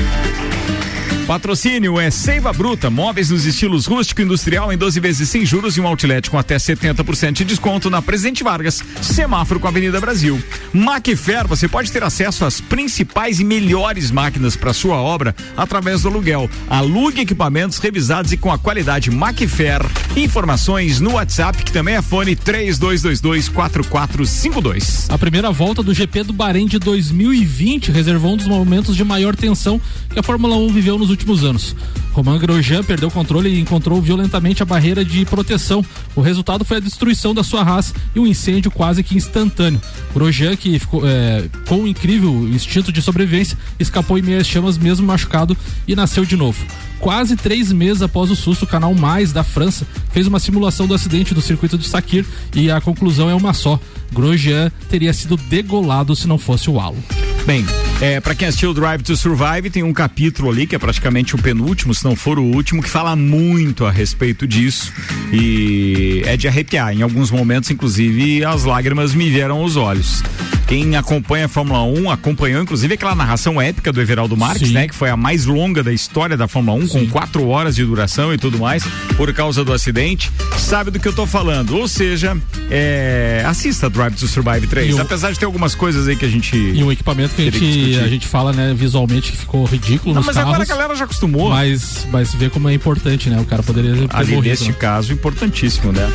[1.25, 5.75] Patrocínio é Seiva Bruta, móveis nos estilos rústico e industrial em 12 vezes sem juros
[5.75, 9.99] e um outlet com até 70% de desconto na Presidente Vargas, semáforo com a Avenida
[9.99, 10.39] Brasil.
[10.71, 16.09] Macfer, você pode ter acesso às principais e melhores máquinas para sua obra através do
[16.09, 16.47] aluguel.
[16.69, 19.81] Alugue equipamentos revisados e com a qualidade Macfer.
[20.15, 25.07] Informações no WhatsApp, que também é fone 32224452.
[25.09, 29.35] A primeira volta do GP do Bahrein de 2020 reservou um dos momentos de maior
[29.35, 31.75] tensão que a Fórmula 1 viveu nos últimos anos.
[32.13, 35.84] Romain Grosjean perdeu o controle e encontrou violentamente a barreira de proteção.
[36.15, 39.82] O resultado foi a destruição da sua raça e um incêndio quase que instantâneo.
[40.13, 44.78] Grosjean, que ficou é, com um incrível instinto de sobrevivência, escapou em meio às chamas
[44.78, 46.65] mesmo machucado e nasceu de novo.
[46.99, 50.93] Quase três meses após o susto, o canal Mais da França fez uma simulação do
[50.93, 52.25] acidente do circuito de Sakir
[52.56, 53.80] e a conclusão é uma só.
[54.13, 56.97] Grosjean teria sido degolado se não fosse o halo.
[57.45, 57.63] Bem,
[58.01, 61.38] é, para quem assistiu Drive to Survive, tem um capítulo ali que é praticamente o
[61.38, 64.91] penúltimo, se não for o último, que fala muito a respeito disso
[65.31, 66.91] e é de arrepiar.
[66.91, 70.23] Em alguns momentos, inclusive, as lágrimas me vieram aos olhos.
[70.67, 74.73] Quem acompanha a Fórmula 1 acompanhou, inclusive, aquela narração épica do Everaldo Marques, Sim.
[74.73, 74.88] né?
[74.88, 77.06] Que foi a mais longa da história da Fórmula 1, Sim.
[77.06, 78.84] com quatro horas de duração e tudo mais,
[79.15, 80.32] por causa do acidente.
[80.58, 81.78] Sabe do que eu tô falando.
[81.78, 82.36] Ou seja,
[82.71, 84.99] é, assista Drive to Survive 3.
[84.99, 86.58] Apesar de ter algumas coisas aí que a gente.
[86.58, 90.15] E um equipamento que a gente, a gente fala, né, visualmente que ficou ridículo.
[90.15, 91.49] Não, mas carros, agora a galera já acostumou.
[91.49, 93.39] Mas, mas vê como é importante, né?
[93.39, 94.75] O cara poderia ter Ali morrido, neste né?
[94.80, 96.10] caso, importantíssimo, né?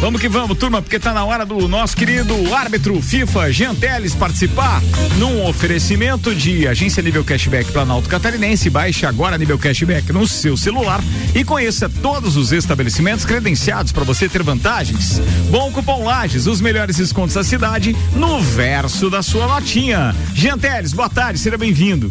[0.00, 4.80] Vamos que vamos, turma, porque tá na hora do nosso querido árbitro FIFA Genteles participar
[5.18, 8.70] num oferecimento de agência nível cashback Planalto Catarinense.
[8.70, 11.02] Baixe agora nível cashback no seu celular
[11.34, 15.20] e conheça todos os estabelecimentos credenciados para você ter vantagens.
[15.50, 20.16] Bom cupom Lages, os melhores descontos da cidade no verso da sua notinha.
[20.34, 22.10] Genteles, boa tarde, seja bem-vindo.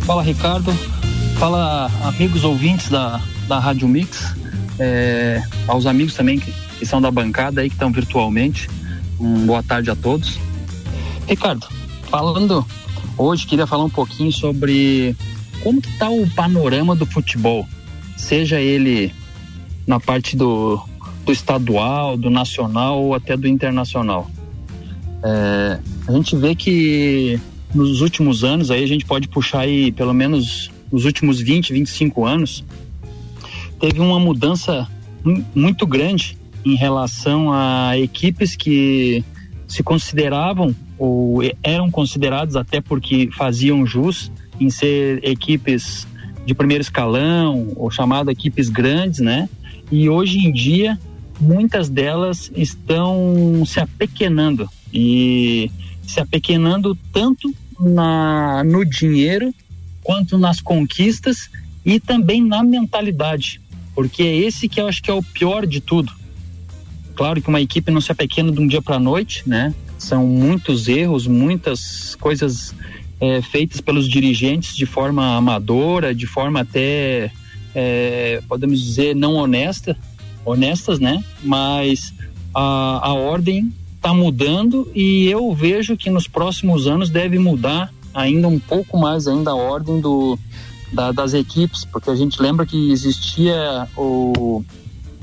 [0.00, 0.76] Fala Ricardo,
[1.38, 4.41] fala amigos ouvintes da, da Rádio Mix
[4.78, 8.68] é, aos amigos também que, que, são da bancada aí, que estão virtualmente.
[9.18, 10.38] Um boa tarde a todos.
[11.28, 11.66] Ricardo,
[12.04, 12.66] falando
[13.16, 15.16] hoje, queria falar um pouquinho sobre
[15.62, 17.66] como que tá o panorama do futebol,
[18.16, 19.14] seja ele
[19.86, 20.82] na parte do,
[21.24, 24.28] do estadual, do nacional ou até do internacional.
[25.22, 27.40] É, a gente vê que
[27.74, 32.26] nos últimos anos, aí a gente pode puxar aí pelo menos nos últimos 20, 25
[32.26, 32.64] anos,
[33.82, 34.88] teve uma mudança
[35.52, 39.24] muito grande em relação a equipes que
[39.66, 46.06] se consideravam ou eram considerados até porque faziam jus em ser equipes
[46.46, 49.48] de primeiro escalão ou chamado equipes grandes, né?
[49.90, 50.96] E hoje em dia
[51.40, 55.68] muitas delas estão se apequenando e
[56.06, 59.52] se apequenando tanto na no dinheiro
[60.04, 61.50] quanto nas conquistas
[61.84, 63.60] e também na mentalidade
[63.94, 66.12] porque é esse que eu acho que é o pior de tudo.
[67.14, 69.74] Claro que uma equipe não se apequena de um dia para a noite, né?
[69.98, 72.74] São muitos erros, muitas coisas
[73.20, 77.30] é, feitas pelos dirigentes de forma amadora, de forma até,
[77.74, 79.96] é, podemos dizer, não honesta,
[80.44, 81.22] honestas, né?
[81.42, 82.12] Mas
[82.54, 88.48] a, a ordem está mudando e eu vejo que nos próximos anos deve mudar ainda
[88.48, 90.38] um pouco mais ainda a ordem do,
[90.92, 94.64] da, das equipes, porque a gente lembra que existia o,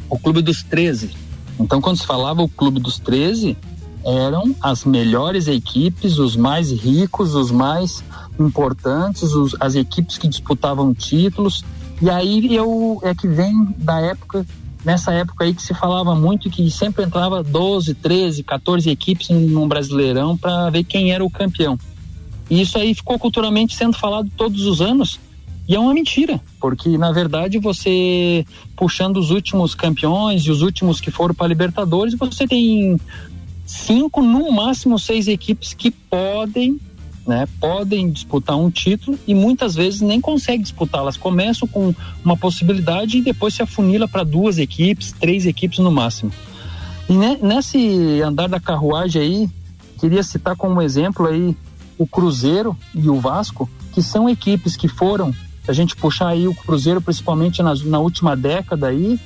[0.10, 1.12] o Clube dos 13.
[1.60, 3.58] Então, quando se falava o Clube dos 13,
[4.04, 8.04] eram as melhores equipes, os mais ricos, os mais
[8.40, 11.64] importantes, os, as equipes que disputavam títulos.
[12.02, 14.46] E aí eu é que vem da época,
[14.86, 19.68] nessa época aí que se falava muito que sempre entrava 12, 13, 14 equipes num
[19.68, 21.78] Brasileirão para ver quem era o campeão.
[22.50, 25.20] E isso aí ficou culturalmente sendo falado todos os anos.
[25.70, 28.44] E é uma mentira, porque na verdade você
[28.76, 33.00] puxando os últimos campeões e os últimos que foram para Libertadores, você tem
[33.68, 36.80] cinco, no máximo seis equipes que podem,
[37.28, 41.02] né, podem disputar um título e muitas vezes nem conseguem disputar.
[41.02, 41.94] Elas começam com
[42.26, 46.32] uma possibilidade e depois se afunila para duas equipes, três equipes no máximo.
[47.08, 47.14] E
[47.46, 49.50] nesse andar da carruagem aí,
[50.00, 51.56] queria citar como exemplo aí
[51.96, 55.32] o Cruzeiro e o Vasco, que são equipes que foram
[55.68, 59.20] a gente puxar aí o Cruzeiro, principalmente na, na última década aí,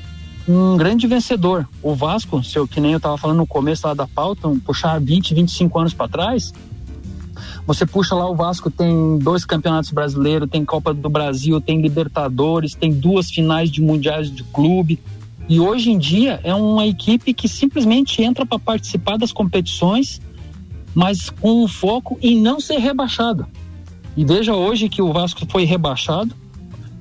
[0.47, 1.67] um grande vencedor.
[1.81, 4.99] O Vasco, seu, que nem eu estava falando no começo lá da pauta, um, puxar
[4.99, 6.53] 20, 25 anos para trás,
[7.65, 12.75] você puxa lá o Vasco tem dois campeonatos brasileiros, tem Copa do Brasil, tem Libertadores,
[12.75, 14.99] tem duas finais de mundiais de clube.
[15.47, 20.21] E hoje em dia é uma equipe que simplesmente entra para participar das competições,
[20.93, 23.47] mas com o foco em não ser rebaixado.
[24.15, 26.35] E veja hoje que o Vasco foi rebaixado.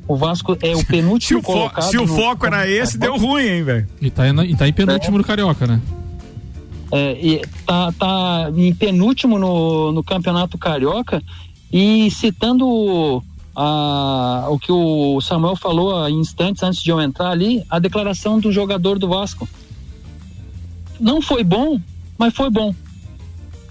[0.09, 1.91] O Vasco é o penúltimo se o colocado.
[1.91, 2.15] Se o no...
[2.15, 3.89] foco era esse, deu ruim, hein, velho?
[4.01, 5.19] E tá, em, e tá em penúltimo é.
[5.19, 5.81] no Carioca, né?
[6.91, 11.23] É, e tá, tá em penúltimo no, no Campeonato Carioca.
[11.73, 13.23] E citando
[13.57, 18.39] a, o que o Samuel falou há instantes antes de eu entrar ali, a declaração
[18.39, 19.49] do jogador do Vasco.
[21.01, 21.81] Não foi bom,
[22.19, 22.75] mas foi bom.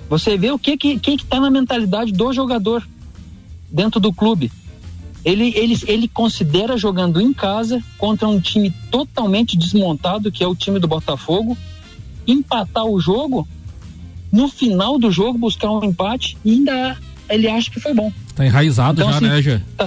[0.10, 2.86] Você vê o que que, que, que tá na mentalidade do jogador
[3.71, 4.51] dentro do clube.
[5.23, 10.55] Ele, ele, ele considera jogando em casa contra um time totalmente desmontado, que é o
[10.55, 11.55] time do Botafogo,
[12.27, 13.47] empatar o jogo,
[14.31, 16.97] no final do jogo buscar um empate e ainda
[17.29, 18.12] ele acha que foi bom.
[18.36, 19.61] Tá enraizado então, já, assim, né, Gê?
[19.78, 19.86] Tá...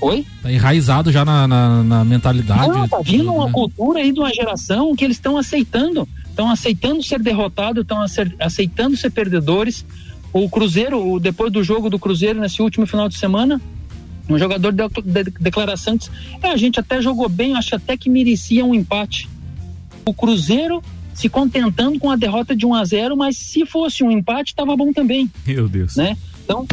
[0.00, 0.26] Oi?
[0.42, 2.68] Tá enraizado já na, na, na mentalidade.
[2.68, 3.52] Não, tá vindo uma né?
[3.52, 6.06] cultura aí de uma geração que eles estão aceitando.
[6.28, 8.04] Estão aceitando ser derrotados, estão
[8.38, 9.86] aceitando ser perdedores.
[10.36, 13.58] O Cruzeiro, depois do jogo do Cruzeiro nesse último final de semana,
[14.28, 15.96] um jogador deu de, de, declaração
[16.42, 19.30] é, a gente até jogou bem, acho até que merecia um empate.
[20.04, 20.82] O Cruzeiro
[21.14, 24.76] se contentando com a derrota de 1 a 0 mas se fosse um empate, estava
[24.76, 25.30] bom também.
[25.46, 25.96] Meu Deus.
[25.96, 26.18] Né?
[26.44, 26.66] Então,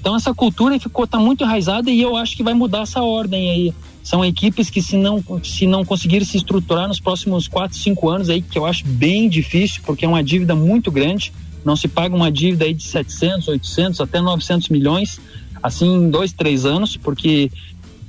[0.00, 3.50] então essa cultura ficou tá muito enraizada e eu acho que vai mudar essa ordem
[3.50, 3.74] aí.
[4.02, 8.30] São equipes que se não se não conseguirem se estruturar nos próximos 4, 5 anos
[8.30, 11.30] aí, que eu acho bem difícil, porque é uma dívida muito grande,
[11.64, 15.20] não se paga uma dívida aí de 700, 800, até 900 milhões
[15.62, 17.50] assim em dois, três anos, porque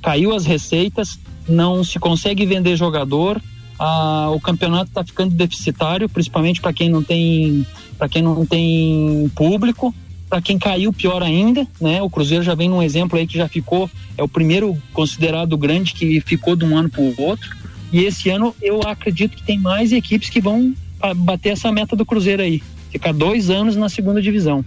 [0.00, 3.40] caiu as receitas, não se consegue vender jogador,
[3.78, 7.66] ah, o campeonato está ficando deficitário, principalmente para quem não tem
[7.98, 9.94] para quem não tem público,
[10.28, 12.02] para quem caiu pior ainda, né?
[12.02, 15.94] O Cruzeiro já vem num exemplo aí que já ficou é o primeiro considerado grande
[15.94, 17.50] que ficou de um ano para o outro.
[17.92, 20.74] E esse ano eu acredito que tem mais equipes que vão
[21.16, 24.64] bater essa meta do Cruzeiro aí, ficar dois anos na segunda divisão.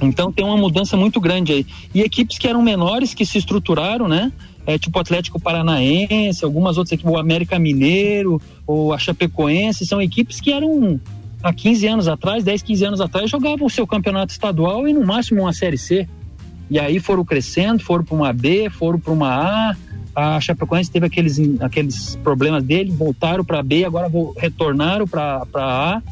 [0.00, 1.66] Então tem uma mudança muito grande aí.
[1.94, 4.30] E equipes que eram menores, que se estruturaram, né?
[4.66, 10.40] É, tipo Atlético Paranaense, algumas outras equipes, o América Mineiro, ou a Chapecoense, são equipes
[10.40, 11.00] que eram
[11.42, 15.06] há 15 anos atrás, 10, 15 anos atrás, jogavam o seu campeonato estadual e no
[15.06, 16.08] máximo uma Série C.
[16.68, 19.76] E aí foram crescendo, foram para uma B, foram para uma A.
[20.16, 26.02] A Chapecoense teve aqueles, aqueles problemas dele, voltaram para B, agora retornaram para A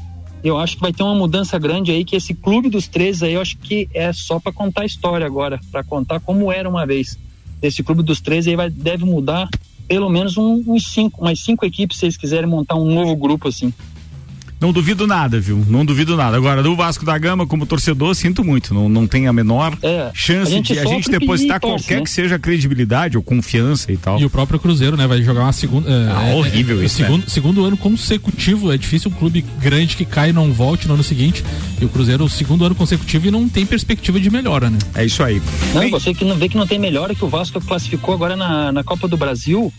[0.44, 3.32] eu acho que vai ter uma mudança grande aí, que esse clube dos três aí,
[3.32, 6.86] eu acho que é só para contar a história agora, para contar como era uma
[6.86, 7.18] vez.
[7.62, 9.48] Esse clube dos três aí vai, deve mudar
[9.88, 13.48] pelo menos um, uns cinco, mais cinco equipes, se eles quiserem montar um novo grupo
[13.48, 13.72] assim.
[14.64, 15.62] Não duvido nada, viu?
[15.68, 16.38] Não duvido nada.
[16.38, 18.72] Agora, do Vasco da Gama, como torcedor, sinto muito.
[18.72, 22.02] Não, não tem a menor é, chance a de a gente depositar qualquer né?
[22.02, 24.18] que seja credibilidade ou confiança e tal.
[24.18, 25.06] E o próprio Cruzeiro, né?
[25.06, 25.90] Vai jogar uma segunda.
[25.90, 26.96] É, ah, é, horrível é, isso.
[26.96, 27.28] Segundo, né?
[27.28, 28.72] segundo ano consecutivo.
[28.72, 31.44] É difícil um clube grande que cai e não volte no ano seguinte.
[31.78, 34.78] E o Cruzeiro, o segundo ano consecutivo e não tem perspectiva de melhora, né?
[34.94, 35.42] É isso aí.
[35.74, 35.90] Não, Bem...
[35.90, 38.82] você que não vê que não tem melhora, que o Vasco classificou agora na, na
[38.82, 39.70] Copa do Brasil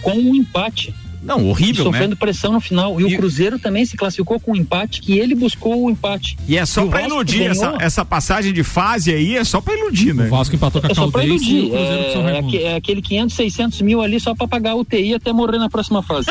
[0.00, 0.94] com um empate.
[1.22, 2.16] Não, horrível, sofrendo né?
[2.18, 3.00] pressão no final.
[3.00, 6.36] E, e, o Cruzeiro também se classificou com um empate, que ele buscou o empate.
[6.48, 10.14] E é só para iludir essa, essa passagem de fase aí, é só para iludir,
[10.14, 10.26] né?
[10.26, 11.70] O Vasco empatou com a é só pra iludir.
[11.74, 15.68] É, é, aquele 500, 600 mil ali só para pagar o UTI até morrer na
[15.68, 16.28] próxima fase.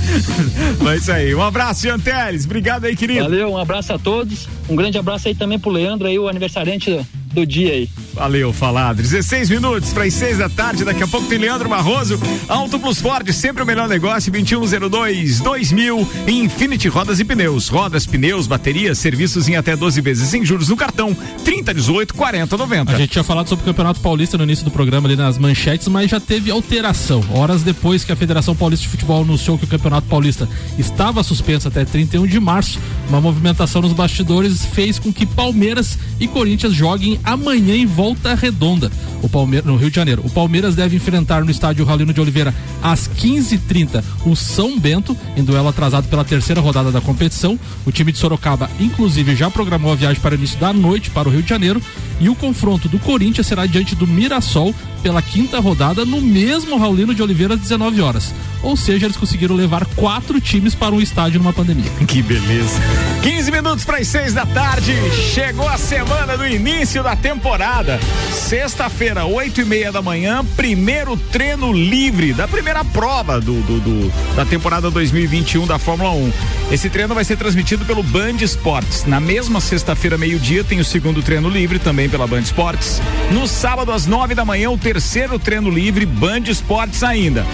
[0.80, 1.34] Mas isso aí.
[1.34, 2.44] Um abraço, Jean Teles.
[2.44, 3.22] Obrigado aí, querido.
[3.22, 4.48] Valeu, um abraço a todos.
[4.68, 7.00] Um grande abraço aí também pro Leandro aí, o aniversariante
[7.32, 7.88] do dia aí.
[8.14, 8.94] Valeu, falar.
[8.94, 10.84] 16 minutos para as 6 da tarde.
[10.84, 12.20] Daqui a pouco tem Leandro Barroso.
[12.46, 14.30] Auto Plus Ford, sempre o melhor negócio.
[14.30, 16.08] 2102 2000.
[16.28, 17.68] Infinity Rodas e Pneus.
[17.68, 21.16] Rodas, pneus, baterias, serviços em até 12 vezes sem juros no cartão.
[21.44, 22.92] 3018 4090.
[22.92, 25.88] A gente tinha falado sobre o Campeonato Paulista no início do programa ali nas manchetes,
[25.88, 27.24] mas já teve alteração.
[27.30, 30.48] Horas depois que a Federação Paulista de Futebol anunciou que o Campeonato Paulista
[30.78, 36.28] estava suspenso até 31 de março, uma movimentação nos bastidores fez com que Palmeiras e
[36.28, 38.01] Corinthians joguem amanhã em volta
[38.38, 38.90] redonda.
[39.22, 40.22] O Palmeiras no Rio de Janeiro.
[40.24, 45.44] O Palmeiras deve enfrentar no estádio Raulino de Oliveira às 15h30 o São Bento, em
[45.44, 47.58] duelo atrasado pela terceira rodada da competição.
[47.86, 51.28] O time de Sorocaba, inclusive, já programou a viagem para o início da noite para
[51.28, 51.80] o Rio de Janeiro.
[52.20, 57.14] E o confronto do Corinthians será diante do Mirassol pela quinta rodada no mesmo Raulino
[57.14, 58.32] de Oliveira às 19 horas.
[58.62, 61.90] Ou seja, eles conseguiram levar quatro times para um estádio numa pandemia.
[62.06, 62.78] Que beleza.
[63.22, 64.94] 15 minutos para as 6 da tarde.
[65.32, 67.91] Chegou a semana do início da temporada.
[68.30, 74.12] Sexta-feira, 8 e meia da manhã, primeiro treino livre da primeira prova do, do, do,
[74.34, 76.32] da temporada 2021 da Fórmula 1.
[76.70, 79.04] Esse treino vai ser transmitido pelo Band Esportes.
[79.04, 83.00] Na mesma sexta-feira, meio-dia, tem o segundo treino livre também pela Band Esportes.
[83.30, 87.46] No sábado, às 9 da manhã, o terceiro treino livre, Band Esportes ainda.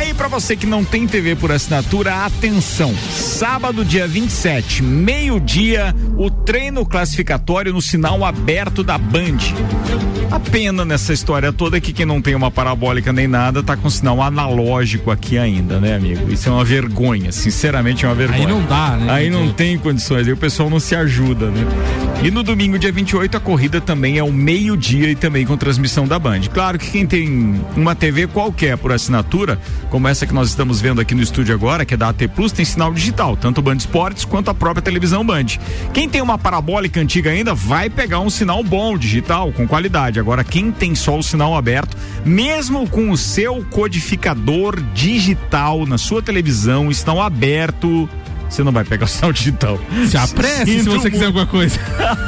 [0.00, 2.94] Aí, para você que não tem TV por assinatura, atenção.
[3.10, 9.36] Sábado, dia 27, meio-dia, o treino classificatório no sinal aberto da Band.
[10.30, 13.76] A pena nessa história toda é que quem não tem uma parabólica nem nada tá
[13.76, 16.32] com sinal analógico aqui ainda, né, amigo?
[16.32, 18.40] Isso é uma vergonha, sinceramente é uma vergonha.
[18.40, 19.12] Aí não dá, né?
[19.12, 21.66] Aí não tem condições, aí o pessoal não se ajuda, né?
[22.22, 26.06] E no domingo, dia 28, a corrida também é ao meio-dia e também com transmissão
[26.06, 26.42] da Band.
[26.52, 29.58] Claro que quem tem uma TV qualquer por assinatura
[29.90, 32.52] como essa que nós estamos vendo aqui no estúdio agora, que é da AT Plus,
[32.52, 35.46] tem sinal digital, tanto o Band Esportes quanto a própria televisão Band.
[35.92, 40.20] Quem tem uma parabólica antiga ainda vai pegar um sinal bom, digital, com qualidade.
[40.20, 46.22] Agora, quem tem só o sinal aberto, mesmo com o seu codificador digital na sua
[46.22, 48.08] televisão, estão aberto
[48.50, 49.78] você não vai pegar o sinal digital.
[50.08, 51.10] Se apresse se você muito.
[51.10, 51.78] quiser alguma coisa.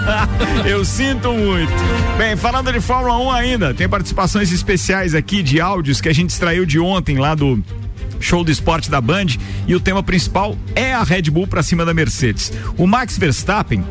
[0.64, 1.72] Eu sinto muito.
[2.16, 6.30] Bem, falando de Fórmula 1 ainda, tem participações especiais aqui de áudios que a gente
[6.30, 7.62] extraiu de ontem lá do
[8.20, 9.26] show do esporte da Band
[9.66, 12.52] e o tema principal é a Red Bull para cima da Mercedes.
[12.78, 13.84] O Max Verstappen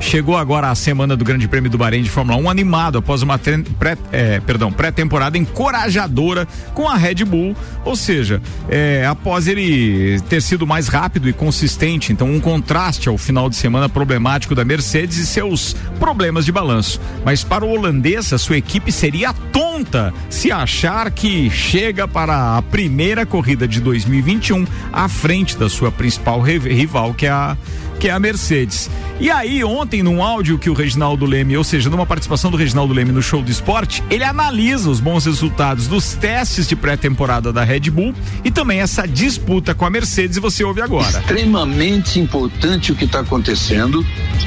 [0.00, 3.38] chegou agora a semana do Grande Prêmio do Bahrein de Fórmula 1 animado após uma
[3.38, 10.40] pré, é, perdão, pré-temporada encorajadora com a Red Bull, ou seja, é, após ele ter
[10.40, 15.18] sido mais rápido e consistente, então um contraste ao final de semana problemático da Mercedes
[15.18, 17.00] e seus problemas de balanço.
[17.24, 22.62] Mas para o holandês, a sua equipe seria tonta se achar que chega para a
[22.62, 27.56] primeira corrida de 2021 à frente da sua principal rival, que é a
[28.00, 28.88] que é a Mercedes.
[29.20, 32.94] E aí, ontem, num áudio que o Reginaldo Leme, ou seja, numa participação do Reginaldo
[32.94, 37.62] Leme no show do esporte, ele analisa os bons resultados dos testes de pré-temporada da
[37.62, 41.18] Red Bull e também essa disputa com a Mercedes, e você ouve agora.
[41.18, 44.04] Extremamente importante o que está acontecendo,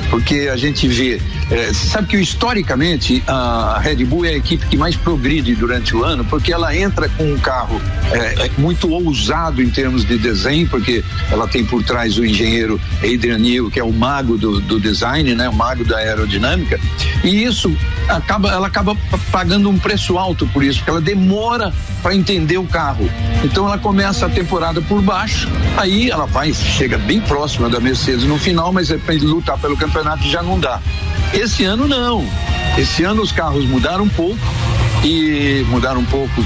[0.09, 4.75] porque a gente vê, é, sabe que historicamente a Red Bull é a equipe que
[4.75, 7.79] mais progride durante o ano, porque ela entra com um carro
[8.11, 13.42] é, muito ousado em termos de desenho, porque ela tem por trás o engenheiro Adrian
[13.43, 16.79] Neil, que é o mago do, do design, né, o mago da aerodinâmica,
[17.23, 17.75] e isso
[18.07, 18.95] acaba, ela acaba
[19.31, 23.09] pagando um preço alto por isso, porque ela demora para entender o carro.
[23.43, 28.23] Então ela começa a temporada por baixo, aí ela vai, chega bem próxima da Mercedes
[28.23, 30.79] no final, mas é para lutar pelo campeonato já não dá.
[31.33, 32.25] Esse ano não.
[32.77, 34.39] Esse ano os carros mudaram um pouco
[35.03, 36.43] e mudaram um pouco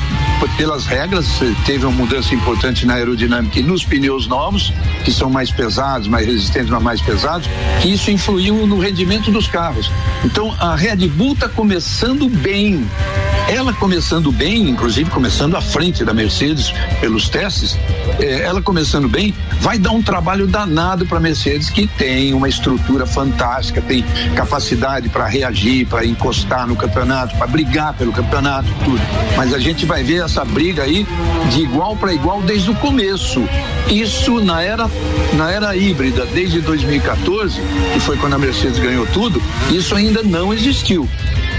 [0.55, 1.27] pelas regras,
[1.65, 4.71] teve uma mudança importante na aerodinâmica e nos pneus novos,
[5.03, 7.49] que são mais pesados, mais resistentes, mas mais pesados,
[7.81, 9.91] que isso influiu no rendimento dos carros.
[10.23, 12.87] Então a Red Bull está começando bem.
[13.47, 17.77] Ela começando bem, inclusive começando à frente da Mercedes pelos testes,
[18.19, 22.49] eh, ela começando bem, vai dar um trabalho danado para a Mercedes, que tem uma
[22.49, 24.03] estrutura fantástica, tem
[24.35, 29.01] capacidade para reagir, para encostar no campeonato, para brigar pelo campeonato, tudo.
[29.37, 31.07] Mas a gente vai ver essa briga aí
[31.51, 33.41] de igual para igual desde o começo.
[33.89, 34.89] Isso na era
[35.33, 37.61] na era híbrida desde 2014,
[37.93, 41.07] que foi quando a Mercedes ganhou tudo, isso ainda não existiu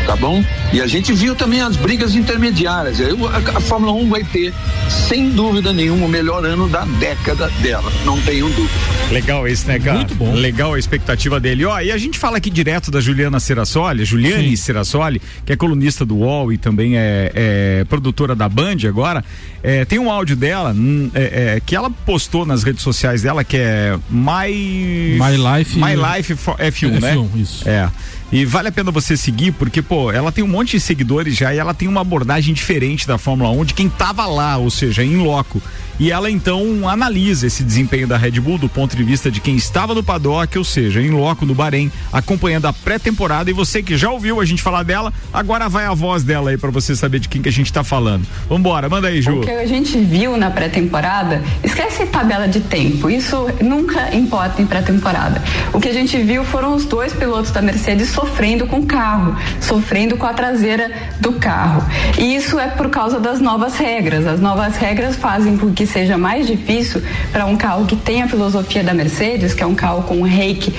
[0.08, 0.42] tá bom?
[0.72, 2.98] E a gente viu também as brigas intermediárias.
[2.98, 4.54] A, a Fórmula 1 vai ter,
[4.88, 7.92] sem dúvida nenhuma, o melhor ano da década dela.
[8.06, 8.72] Não tenho dúvida.
[9.10, 9.98] Legal esse, né, cara?
[9.98, 10.32] Muito bom.
[10.32, 11.66] Legal a expectativa dele.
[11.66, 16.06] Ó, e a gente fala aqui direto da Juliana Serassoli, Juliane Serassoli, que é colunista
[16.06, 19.22] do UOL e também é, é produtora da Band agora.
[19.62, 20.74] É, tem um áudio dela
[21.14, 25.94] é, é, que ela postou nas redes sociais dela, que é My, My Life, My
[25.94, 27.28] Life F1, F1 né?
[27.36, 27.68] Isso.
[27.68, 27.90] É.
[28.30, 31.54] E vale a pena você seguir, porque, pô, ela tem um monte de seguidores já
[31.54, 35.02] e ela tem uma abordagem diferente da Fórmula 1 de quem tava lá, ou seja,
[35.02, 35.62] em loco.
[35.98, 39.56] E ela então analisa esse desempenho da Red Bull do ponto de vista de quem
[39.56, 43.50] estava no paddock, ou seja, em loco no Bahrein, acompanhando a pré-temporada.
[43.50, 46.56] E você que já ouviu a gente falar dela, agora vai a voz dela aí
[46.56, 48.24] para você saber de quem que a gente tá falando.
[48.48, 49.40] Vambora, manda aí, Ju.
[49.40, 54.66] O que a gente viu na pré-temporada, esquece tabela de tempo, isso nunca importa em
[54.66, 55.42] pré-temporada.
[55.72, 59.36] O que a gente viu foram os dois pilotos da Mercedes sofrendo com o carro,
[59.60, 60.90] sofrendo com a traseira
[61.20, 61.84] do carro.
[62.18, 64.26] E isso é por causa das novas regras.
[64.26, 67.00] As novas regras fazem com que seja mais difícil
[67.30, 70.22] para um carro que tem a filosofia da Mercedes, que é um carro com um
[70.22, 70.74] rake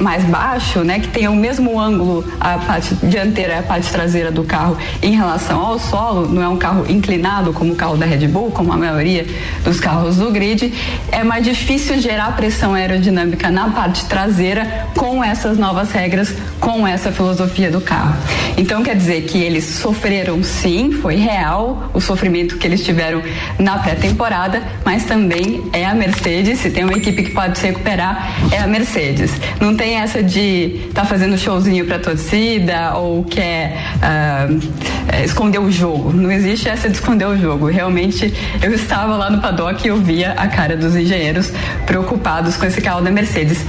[0.00, 4.32] mais baixo, né, que tenha o mesmo ângulo a parte dianteira e a parte traseira
[4.32, 8.06] do carro em relação ao solo, não é um carro inclinado como o carro da
[8.06, 9.26] Red Bull, como a maioria
[9.62, 10.72] dos carros do grid,
[11.12, 17.12] é mais difícil gerar pressão aerodinâmica na parte traseira com essas novas regras, com essa
[17.12, 18.16] filosofia do carro.
[18.56, 23.22] Então quer dizer que eles sofreram sim, foi real o sofrimento que eles tiveram
[23.58, 26.60] na pré-temporada temporada, mas também é a Mercedes.
[26.60, 29.32] Se tem uma equipe que pode se recuperar, é a Mercedes.
[29.60, 36.12] Não tem essa de tá fazendo showzinho para torcida ou quer uh, esconder o jogo.
[36.12, 37.66] Não existe essa de esconder o jogo.
[37.66, 38.32] Realmente,
[38.62, 41.52] eu estava lá no paddock e eu via a cara dos engenheiros
[41.84, 43.64] preocupados com esse carro da Mercedes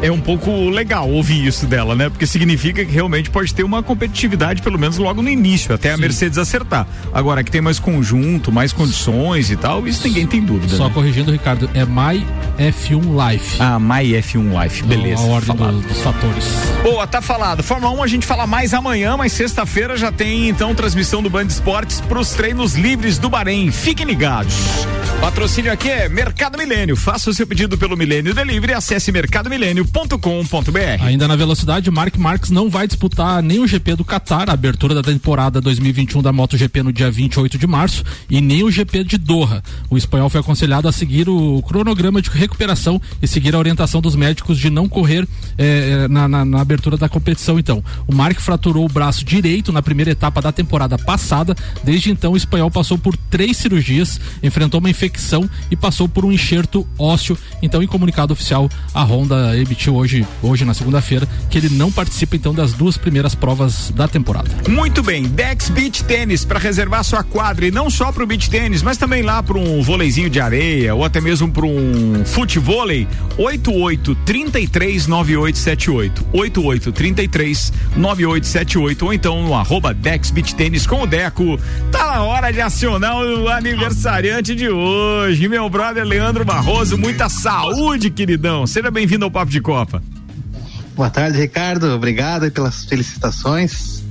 [0.00, 2.08] é um pouco legal ouvir isso dela, né?
[2.08, 5.94] Porque significa que realmente pode ter uma competitividade, pelo menos logo no início, até Sim.
[5.94, 6.86] a Mercedes acertar.
[7.12, 10.76] Agora, que tem mais conjunto, mais condições e tal, isso ninguém tem dúvida.
[10.76, 10.94] Só né?
[10.94, 12.24] corrigindo, Ricardo, é My
[12.58, 13.56] F1 Life.
[13.60, 15.22] Ah, My F1 Life, então, beleza.
[15.22, 16.44] A ordem do, dos fatores.
[16.82, 17.62] Boa, tá falado.
[17.62, 21.46] Fórmula 1 a gente fala mais amanhã, mas sexta-feira já tem então transmissão do Band
[21.46, 23.70] Esportes para os treinos livres do Bahrein.
[23.72, 24.54] Fiquem ligados.
[25.20, 26.94] Patrocínio aqui é Mercado Milênio.
[26.94, 29.87] Faça o seu pedido pelo Milênio Delivery, e acesse Mercado Milênio.
[29.88, 31.02] F1.com.br.
[31.02, 34.94] Ainda na velocidade, Mark Marques não vai disputar nem o GP do Qatar, a abertura
[34.94, 39.16] da temporada 2021 da MotoGP no dia 28 de março, e nem o GP de
[39.16, 39.62] Doha.
[39.88, 44.14] O espanhol foi aconselhado a seguir o cronograma de recuperação e seguir a orientação dos
[44.14, 45.26] médicos de não correr
[45.56, 47.58] eh, eh, na, na, na abertura da competição.
[47.58, 51.56] Então, o Mark fraturou o braço direito na primeira etapa da temporada passada.
[51.82, 56.32] Desde então, o espanhol passou por três cirurgias, enfrentou uma infecção e passou por um
[56.32, 57.38] enxerto ósseo.
[57.62, 62.36] Então, em comunicado oficial, a Honda emitiu hoje, hoje na segunda-feira, que ele não participa
[62.36, 64.50] então das duas primeiras provas da temporada.
[64.68, 68.50] Muito bem, Dex Beach Tênis para reservar sua quadra e não só para o beach
[68.50, 73.06] tênis, mas também lá para um vôleizinho de areia ou até mesmo para um futevôlei.
[73.36, 81.06] 88 33 9878 88 33 9878 ou então no arroba Dex Beach Tênis com o
[81.06, 81.58] Deco.
[81.92, 86.96] Tá na hora de acionar o aniversariante de hoje, meu brother Leandro Barroso.
[86.96, 88.66] Muita saúde, queridão.
[88.66, 90.02] Seja bem-vindo ao Papo de Copa.
[90.96, 91.88] Boa tarde, Ricardo.
[91.88, 94.02] Obrigado pelas felicitações.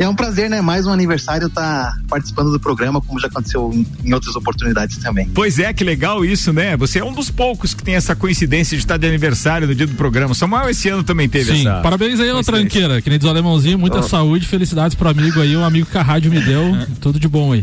[0.00, 0.60] É um prazer, né?
[0.60, 4.96] Mais um aniversário estar tá participando do programa, como já aconteceu em, em, outras oportunidades
[4.98, 5.30] também.
[5.32, 6.76] Pois é, que legal isso, né?
[6.76, 9.86] Você é um dos poucos que tem essa coincidência de estar de aniversário no dia
[9.86, 10.34] do programa.
[10.34, 11.82] Samuel esse ano também teve Sim, essa.
[11.82, 14.02] Parabéns aí, ô tranqueira, que nem diz o alemãozinho, muita oh.
[14.02, 16.64] saúde, felicidades pro amigo aí, o amigo que a rádio me deu.
[17.00, 17.62] Tudo de bom aí.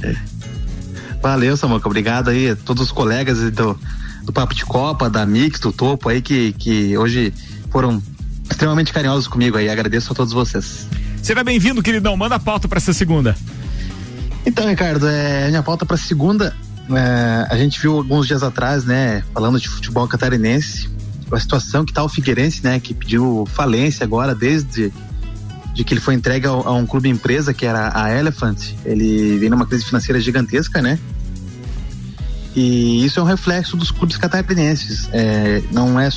[1.21, 1.89] Valeu, Samuca.
[1.89, 3.77] Obrigado aí a todos os colegas do,
[4.23, 7.33] do Papo de Copa, da Mix, do Topo aí, que, que hoje
[7.69, 8.01] foram
[8.49, 9.69] extremamente carinhosos comigo aí.
[9.69, 10.87] Agradeço a todos vocês.
[11.21, 12.15] Seja bem-vindo, queridão.
[12.17, 13.35] Manda a pauta para essa segunda.
[14.45, 16.55] Então, Ricardo, é, minha pauta para segunda,
[16.89, 20.89] é, a gente viu alguns dias atrás, né, falando de futebol catarinense,
[21.31, 24.93] a situação que tá o Figueirense, né, que pediu falência agora desde
[25.73, 28.73] de que ele foi entregue a, a um clube empresa que era a Elephant.
[28.85, 30.99] Ele vem numa crise financeira gigantesca, né?
[32.55, 35.09] E isso é um reflexo dos clubes catarinenses.
[35.11, 36.09] É, não é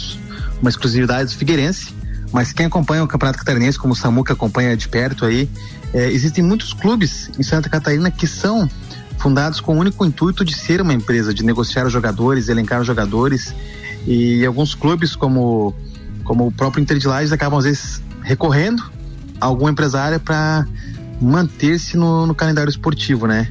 [0.61, 1.95] uma exclusividade do Figueirense,
[2.33, 5.49] mas quem acompanha o Campeonato Catarinense, como o Samu que acompanha de perto aí,
[5.95, 8.69] é, existem muitos clubes em Santa Catarina que são
[9.19, 12.87] fundados com o único intuito de ser uma empresa, de negociar os jogadores, elencar os
[12.87, 13.55] jogadores.
[14.07, 15.75] E alguns clubes, como,
[16.25, 18.83] como o próprio Inter de Lages, acabam às vezes recorrendo
[19.41, 20.67] a algum empresário para
[21.21, 23.49] manter-se no, no calendário esportivo, né?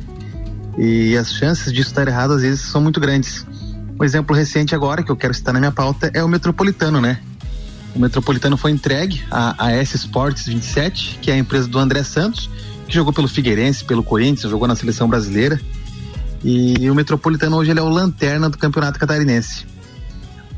[0.77, 3.45] E as chances disso estar errado às vezes são muito grandes.
[3.99, 7.19] Um exemplo recente agora que eu quero citar na minha pauta é o Metropolitano, né?
[7.95, 12.49] O Metropolitano foi entregue à, S Sports 27, que é a empresa do André Santos,
[12.87, 15.59] que jogou pelo Figueirense, pelo Corinthians, jogou na seleção brasileira.
[16.43, 19.65] E o Metropolitano hoje ele é o lanterna do Campeonato Catarinense.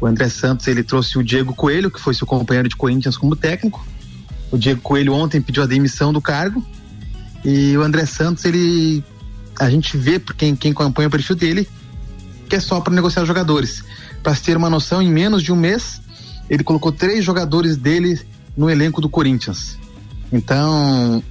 [0.02, 3.36] O André Santos ele trouxe o Diego Coelho, que foi seu companheiro de Corinthians como
[3.36, 3.86] técnico.
[4.52, 6.66] O Diego Coelho ontem pediu a demissão do cargo.
[7.46, 9.04] E o André Santos, ele
[9.60, 11.68] a gente vê por quem, quem acompanha o perfil dele
[12.48, 13.84] que é só para negociar jogadores.
[14.24, 16.02] Para ter uma noção, em menos de um mês,
[16.50, 18.20] ele colocou três jogadores dele
[18.56, 19.78] no elenco do Corinthians.
[20.32, 21.22] Então,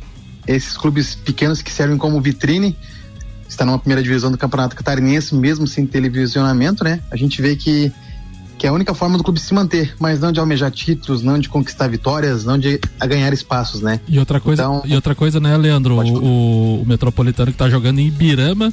[0.47, 2.77] esses clubes pequenos que servem como vitrine,
[3.49, 7.01] está numa primeira divisão do Campeonato Catarinense, mesmo sem televisionamento, né?
[7.11, 7.93] A gente vê que,
[8.67, 11.39] que é a única forma do clube se manter, mas não de almejar títulos, não
[11.39, 14.01] de conquistar vitórias, não de ganhar espaços, né?
[14.09, 15.95] E outra coisa, então, e outra coisa né, Leandro?
[15.95, 18.73] O, o, Metropolitano que está jogando em Ibirama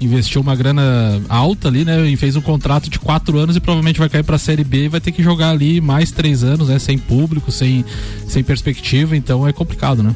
[0.00, 2.06] investiu uma grana alta ali, né?
[2.08, 4.84] E fez um contrato de quatro anos e provavelmente vai cair para a Série B
[4.84, 6.78] e vai ter que jogar ali mais três anos, né?
[6.78, 7.84] Sem público, sem,
[8.28, 10.14] sem perspectiva, então é complicado, né?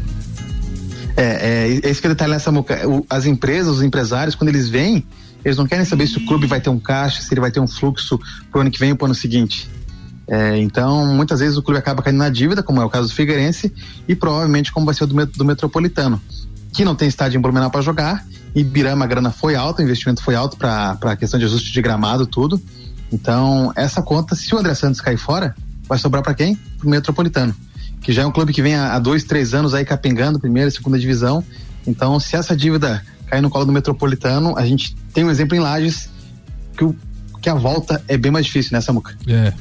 [1.16, 1.24] É,
[1.82, 2.52] é, esse que é o detalhe nessa
[3.10, 5.04] as empresas, os empresários, quando eles vêm,
[5.46, 7.60] eles não querem saber se o clube vai ter um caixa, se ele vai ter
[7.60, 8.18] um fluxo
[8.50, 9.70] pro ano que vem ou pro ano seguinte.
[10.26, 13.14] É, então, muitas vezes o clube acaba caindo na dívida, como é o caso do
[13.14, 13.72] Figueirense,
[14.08, 16.20] e provavelmente como vai ser o do, do Metropolitano,
[16.72, 18.26] que não tem estádio em Blumenau para jogar
[18.56, 21.82] Ibirama a grana foi alta, o investimento foi alto para a questão de ajuste de
[21.82, 22.60] gramado, tudo.
[23.12, 25.54] Então, essa conta, se o André Santos cair fora,
[25.86, 26.56] vai sobrar para quem?
[26.78, 27.54] Pro Metropolitano,
[28.00, 30.70] que já é um clube que vem há, há dois, três anos aí capengando primeira
[30.70, 31.44] e segunda divisão.
[31.86, 35.60] Então, se essa dívida cair no colo do Metropolitano, a gente tem um exemplo em
[35.60, 36.08] Lages
[36.76, 36.96] que, o,
[37.40, 39.16] que a volta é bem mais difícil, né, Samuca?
[39.26, 39.52] É,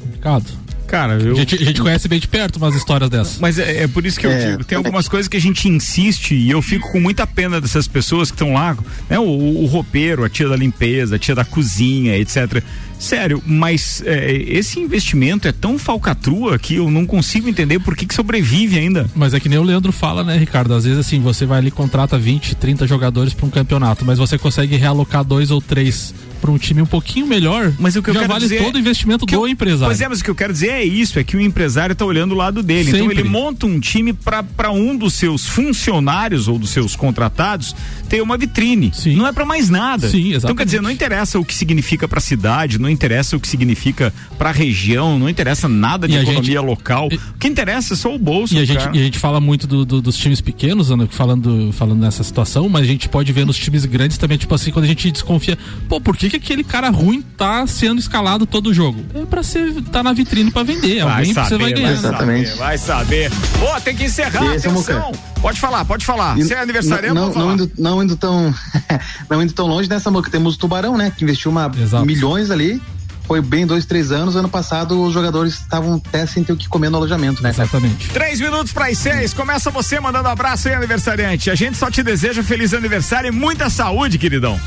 [0.00, 0.46] complicado.
[0.86, 1.32] Cara, eu...
[1.32, 3.38] a, gente, a gente conhece bem de perto umas histórias dessas.
[3.38, 4.50] Mas é, é por isso que eu é.
[4.50, 7.86] digo, tem algumas coisas que a gente insiste e eu fico com muita pena dessas
[7.86, 8.76] pessoas que estão lá,
[9.08, 9.16] né?
[9.18, 12.62] O, o roupeiro, a tia da limpeza, a tia da cozinha, etc
[13.00, 18.04] Sério, mas é, esse investimento é tão falcatrua que eu não consigo entender por que,
[18.04, 19.08] que sobrevive ainda.
[19.16, 20.74] Mas é que nem o Leandro fala, né, Ricardo?
[20.74, 24.36] Às vezes assim, você vai ali contrata 20, 30 jogadores para um campeonato, mas você
[24.36, 28.14] consegue realocar dois ou três para um time um pouquinho melhor, mas o que eu
[28.14, 29.86] já quero vale dizer todo o investimento do eu, empresário.
[29.86, 32.04] Pois é, mas o que eu quero dizer é isso, é que o empresário está
[32.04, 32.90] olhando o lado dele.
[32.90, 33.00] Sempre.
[33.00, 37.76] Então ele monta um time para um dos seus funcionários ou dos seus contratados
[38.10, 38.90] ter uma vitrine.
[38.92, 39.14] Sim.
[39.16, 40.08] Não é para mais nada.
[40.08, 40.36] Sim, exatamente.
[40.44, 43.46] Então quer dizer, não interessa o que significa para a cidade, não interessa o que
[43.48, 47.06] significa para a região, não interessa nada de E a economia gente- local.
[47.06, 48.52] O que interessa é só o bolso.
[48.54, 51.72] E a, gente, e a gente fala muito do- do- dos times pequenos, Ana, falando,
[51.72, 54.84] falando nessa situação, mas a gente pode ver nos times grandes também, tipo assim, quando
[54.86, 55.56] a gente desconfia,
[55.88, 59.04] pô, por que, que aquele cara ruim tá sendo escalado todo jogo?
[59.14, 61.04] É pra ser, tá na vitrine pra vender.
[61.04, 61.92] Vai Alguém saber, você vai ganhar.
[61.94, 63.30] vai saber, vai saber.
[63.60, 65.12] Pô, tem que encerrar, E esse é atenção.
[65.40, 66.38] Pode falar, pode falar.
[66.38, 68.54] E Você é aniversariante, não, não, indo, não indo tão
[69.28, 71.70] não indo tão longe nessa moca temos o Tubarão né que investiu uma
[72.04, 72.80] milhões ali
[73.26, 76.68] foi bem dois três anos ano passado os jogadores estavam até sem ter o que
[76.68, 79.32] comer no alojamento né exatamente Três minutos para as seis.
[79.32, 81.50] Começa você mandando abraço aí, aniversariante.
[81.50, 84.58] A gente só te deseja feliz aniversário e muita saúde, queridão.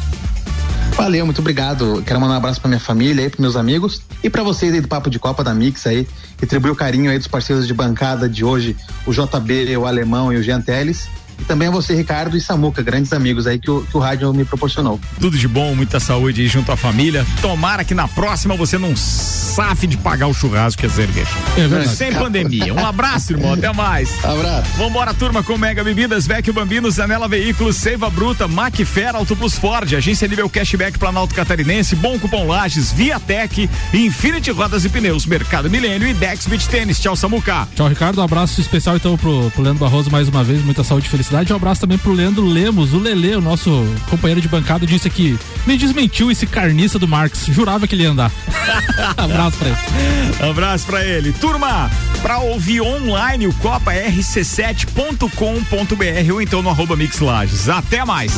[0.92, 2.04] Valeu, muito obrigado.
[2.06, 4.80] Quero mandar um abraço pra minha família aí, pros meus amigos e pra vocês aí
[4.80, 6.08] do Papo de Copa da Mix aí.
[6.40, 8.76] Retribuir o carinho aí dos parceiros de bancada de hoje,
[9.06, 11.08] o JB, o Alemão e o Jean Teles.
[11.40, 14.34] E também a você, Ricardo e Samuca, grandes amigos aí que o, que o rádio
[14.34, 15.00] me proporcionou.
[15.20, 17.26] Tudo de bom, muita saúde aí junto à família.
[17.42, 21.30] Tomara que na próxima você não safe de pagar o churrasco que é cerveja.
[21.56, 21.96] É verdade.
[21.96, 22.74] Sem pandemia.
[22.74, 23.54] Um abraço, irmão.
[23.54, 24.24] Até mais.
[24.24, 24.78] Abraço.
[24.78, 30.28] Vambora, turma, com Mega Bebidas, Vecchio Bambino, Zanela Veículos, Seiva Bruta, Macfer, Autobus Ford, Agência
[30.28, 36.14] Nível Cashback Planalto Catarinense, Bom Cupom Lages, Viatec, Infinity Rodas e Pneus, Mercado Milênio e
[36.14, 37.00] Dex Beach Tênis.
[37.00, 37.68] Tchau, Samuca.
[37.76, 38.22] Tchau, Ricardo.
[38.22, 41.54] Um abraço especial então pro, pro Leandro Barroso mais uma vez, muita saúde e felicidade.
[41.54, 45.38] Um abraço também pro Leandro Lemos, o Lele, o nosso companheiro de bancada, disse aqui,
[45.66, 48.32] me desmentiu esse carniça do Marx, jurava que ele ia andar.
[49.16, 50.50] abraço pra ele.
[50.50, 51.32] Abraço pra ele.
[51.34, 51.90] Turma,
[52.22, 57.70] pra ouvir online o Copa RC7.com.br ou então no arroba Mix Lages.
[57.70, 58.34] Até mais.